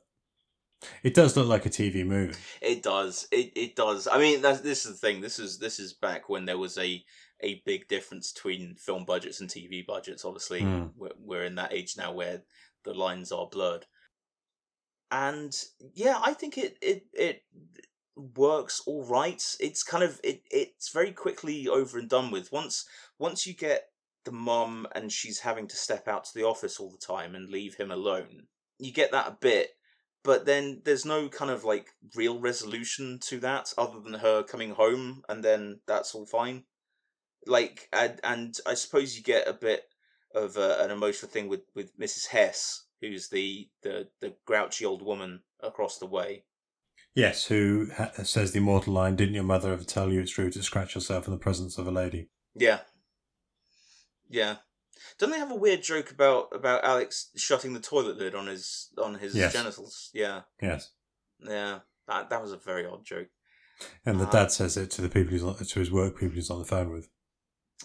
[1.02, 2.34] It does look like a TV movie.
[2.60, 3.26] It does.
[3.32, 4.06] It it does.
[4.06, 5.20] I mean, that's this is the thing.
[5.20, 7.04] This is this is back when there was a
[7.40, 10.24] a big difference between film budgets and TV budgets.
[10.24, 10.86] Obviously, Hmm.
[10.96, 12.42] we're, we're in that age now where
[12.84, 13.86] the lines are blurred.
[15.10, 15.52] And
[15.94, 17.42] yeah, I think it it it
[18.16, 19.42] works all right.
[19.60, 22.52] It's kind of it it's very quickly over and done with.
[22.52, 22.86] Once
[23.18, 23.88] once you get
[24.24, 27.50] the mum and she's having to step out to the office all the time and
[27.50, 28.46] leave him alone,
[28.78, 29.70] you get that a bit
[30.24, 34.70] but then there's no kind of like real resolution to that other than her coming
[34.72, 36.64] home and then that's all fine
[37.46, 39.84] like and, and i suppose you get a bit
[40.34, 45.02] of uh, an emotional thing with with mrs hess who's the the the grouchy old
[45.02, 46.44] woman across the way
[47.14, 50.50] Yes, who ha- says the immortal line, Didn't your mother ever tell you it's true
[50.50, 52.28] to scratch yourself in the presence of a lady?
[52.54, 52.80] yeah
[54.28, 54.56] yeah
[55.18, 58.88] don't they have a weird joke about about alex shutting the toilet lid on his
[58.98, 59.52] on his Yes.
[59.54, 60.90] genitals yeah Yes.
[61.40, 63.28] Yeah, that that was a very odd joke.
[64.06, 64.30] And the Ah.
[64.30, 66.64] dad says it to the people he's on, to his work people he's on the
[66.64, 67.08] phone with.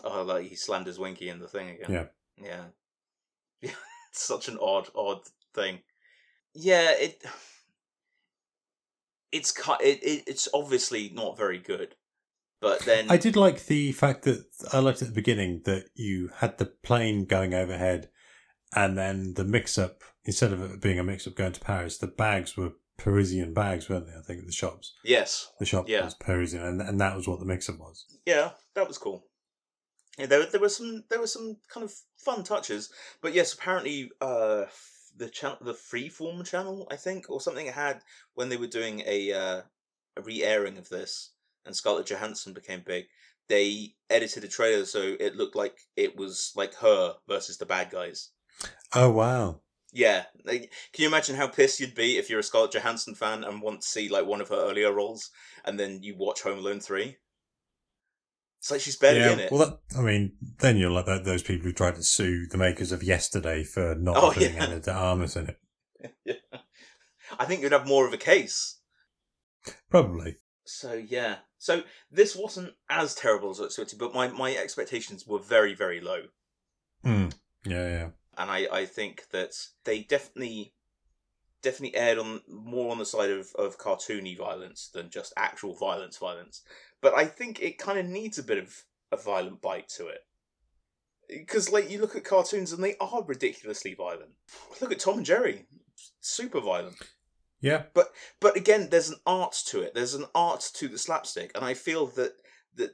[0.04, 1.92] Oh, like he slammed his winky in the thing again.
[1.92, 2.06] Yeah.
[2.46, 2.66] Yeah.
[3.62, 3.72] Yeah.
[4.12, 5.22] Such an odd, odd
[5.56, 5.80] thing.
[6.54, 7.24] Yeah, it.
[9.32, 11.96] It's it, it it's obviously not very good,
[12.62, 16.30] but then I did like the fact that I liked at the beginning that you
[16.38, 18.10] had the plane going overhead,
[18.76, 22.56] and then the mix-up instead of it being a mix-up going to Paris, the bags
[22.58, 24.14] were Parisian bags, weren't they?
[24.18, 24.94] I think the shops.
[25.04, 26.06] yes, The shop Yeah.
[26.06, 28.06] was Parisian, and and that was what the mix-up was.
[28.26, 29.26] yeah, that was cool.
[30.18, 34.10] Yeah, there there were some there were some kind of fun touches, but yes, apparently
[34.22, 34.66] uh
[35.18, 38.02] the channel the Freeform channel I think or something had
[38.36, 39.62] when they were doing a uh,
[40.16, 41.32] a re-airing of this
[41.66, 43.06] and Scarlett Johansson became big.
[43.50, 47.90] They edited a trailer so it looked like it was like her versus the bad
[47.90, 48.30] guys.
[48.94, 49.62] Oh wow!
[49.94, 53.44] Yeah, like, can you imagine how pissed you'd be if you're a Scarlett Johansson fan
[53.44, 55.30] and want to see like one of her earlier roles,
[55.64, 57.18] and then you watch Home Alone three?
[58.68, 59.50] It's like she's barely yeah, in it.
[59.50, 62.58] well, that, I mean, then you're like tho- those people who tried to sue the
[62.58, 64.66] makers of Yesterday for not Oh, putting yeah.
[64.66, 65.60] Ana de Armas in it.
[66.26, 66.60] yeah.
[67.40, 68.80] I think you'd have more of a case.
[69.90, 70.40] Probably.
[70.66, 75.40] So yeah, so this wasn't as terrible as I expected, but my my expectations were
[75.40, 76.24] very very low.
[77.06, 77.34] Mm.
[77.64, 78.10] Yeah, yeah.
[78.38, 79.54] and I, I think that
[79.86, 80.74] they definitely
[81.62, 86.18] definitely aired on more on the side of, of cartoony violence than just actual violence
[86.18, 86.64] violence.
[87.02, 90.22] But I think it kind of needs a bit of a violent bite to it.
[91.30, 94.32] Because like you look at cartoons and they are ridiculously violent.
[94.82, 95.66] Look at Tom and Jerry.
[96.22, 96.96] Super violent.
[97.60, 97.84] Yeah.
[97.94, 99.94] But but again, there's an art to it.
[99.94, 102.34] There's an art to the slapstick, and I feel that
[102.76, 102.92] that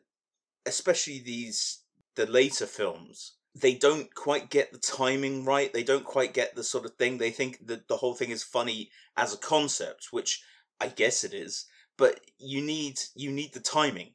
[0.66, 1.84] especially these
[2.16, 5.74] the later films, they don't quite get the timing right.
[5.74, 7.18] They don't quite get the sort of thing.
[7.18, 10.44] They think that the whole thing is funny as a concept, which
[10.80, 11.66] I guess it is.
[11.98, 14.14] But you need you need the timing.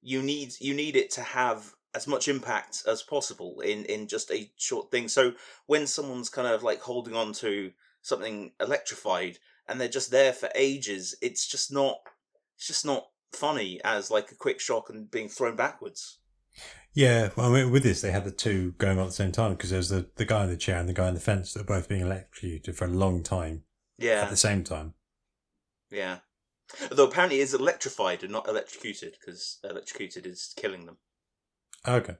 [0.00, 4.30] You need you need it to have as much impact as possible in in just
[4.30, 5.08] a short thing.
[5.08, 5.32] So
[5.66, 7.72] when someone's kind of like holding on to
[8.02, 9.38] something electrified
[9.68, 11.98] and they're just there for ages, it's just not
[12.56, 16.18] it's just not funny as like a quick shock and being thrown backwards.
[16.94, 19.32] Yeah, well, I mean, with this, they had the two going on at the same
[19.32, 21.54] time because there's the, the guy in the chair and the guy in the fence
[21.54, 23.62] that are both being electrocuted for a long time
[23.96, 24.92] Yeah, at the same time.
[25.90, 26.18] yeah.
[26.90, 30.96] Although apparently it is electrified and not electrocuted because electrocuted is killing them.
[31.86, 32.16] Okay.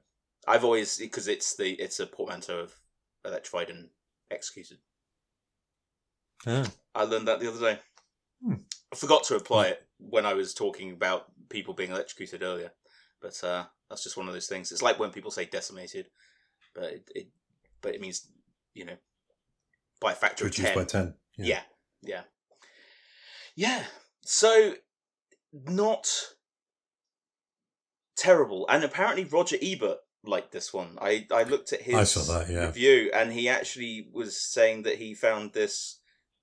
[0.46, 2.74] I've always because it's the it's a portmanteau of
[3.24, 3.88] electrified and
[4.30, 4.78] executed.
[6.46, 6.70] Ah.
[6.94, 7.78] I learned that the other day.
[8.44, 8.54] Hmm.
[8.92, 12.72] I forgot to apply it when I was talking about people being electrocuted earlier,
[13.20, 14.72] but uh, that's just one of those things.
[14.72, 16.08] It's like when people say decimated,
[16.74, 17.28] but it, it
[17.80, 18.28] but it means
[18.74, 18.96] you know
[20.00, 20.76] by a factor of Reduced ten.
[20.76, 21.14] by 10.
[21.38, 21.60] Yeah.
[22.02, 22.22] yeah,
[23.54, 23.84] yeah,
[24.24, 24.74] So
[25.52, 26.08] not
[28.16, 30.98] terrible, and apparently Roger Ebert liked this one.
[31.00, 32.66] I I looked at his that, yeah.
[32.66, 35.98] review, and he actually was saying that he found this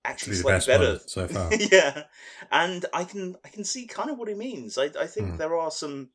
[0.06, 1.50] actually slightly better so far.
[1.72, 2.04] yeah,
[2.52, 4.78] and I can I can see kind of what he means.
[4.78, 5.38] I I think Hmm.
[5.38, 6.10] there are some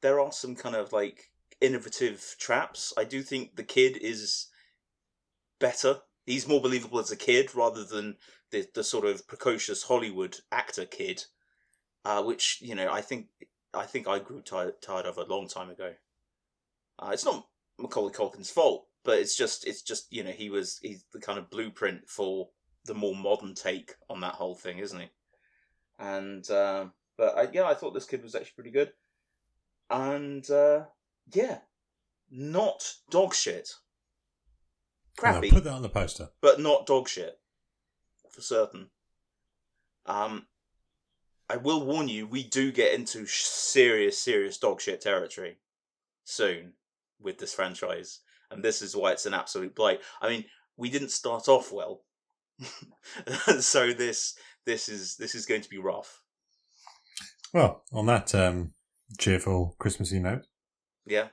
[0.00, 2.92] there are some kind of like innovative traps.
[2.96, 4.48] I do think the kid is
[5.58, 6.00] better.
[6.26, 8.16] He's more believable as a kid rather than
[8.50, 11.24] the the sort of precocious Hollywood actor kid,
[12.04, 13.26] uh, which you know I think
[13.74, 15.94] I think I grew tired tired of a long time ago.
[16.98, 17.46] Uh, it's not
[17.78, 21.38] Macaulay Culkin's fault, but it's just it's just you know he was he's the kind
[21.38, 22.48] of blueprint for
[22.84, 25.08] the more modern take on that whole thing, isn't he?
[25.98, 26.86] And uh,
[27.16, 28.92] but I, yeah, I thought this kid was actually pretty good,
[29.90, 30.84] and uh,
[31.32, 31.58] yeah,
[32.30, 33.70] not dog shit.
[35.22, 36.28] Well, Crappy, put that on the poster.
[36.40, 37.38] but not dog shit
[38.40, 38.86] for certain.
[40.06, 40.46] Um,
[41.48, 45.58] I will warn you, we do get into serious, serious dog shit territory
[46.24, 46.72] soon
[47.20, 48.20] with this franchise,
[48.50, 50.00] and this is why it's an absolute blight.
[50.20, 50.44] I mean,
[50.76, 52.02] we didn't start off well,
[53.60, 54.34] so this
[54.64, 56.22] this is this is going to be rough.
[57.52, 58.74] Well, on that um,
[59.18, 60.46] cheerful Christmassy note,
[61.04, 61.28] Yeah,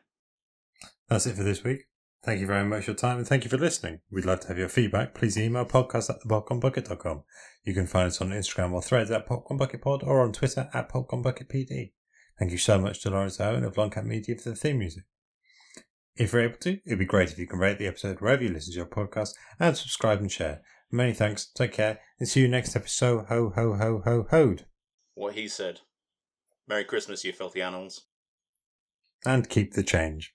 [1.07, 1.85] that's it for this week.
[2.23, 3.99] Thank you very much for your time and thank you for listening.
[4.11, 5.13] We'd love to have your feedback.
[5.13, 7.23] Please email podcast at thepopcornbucket.com.
[7.63, 11.91] You can find us on Instagram or threads at popcornbucketpod or on Twitter at popcornbucketpd.
[12.39, 15.03] Thank you so much to Laurence Owen of Longcat Media for the theme music.
[16.15, 18.49] If you're able to, it'd be great if you can rate the episode wherever you
[18.49, 20.61] listen to your podcast and subscribe and share.
[20.91, 23.25] Many thanks, take care, and see you next episode.
[23.27, 24.65] Ho, ho, ho, ho, hoed.
[25.13, 25.81] what he said.
[26.67, 28.05] Merry Christmas, you filthy animals.
[29.25, 30.33] And keep the change.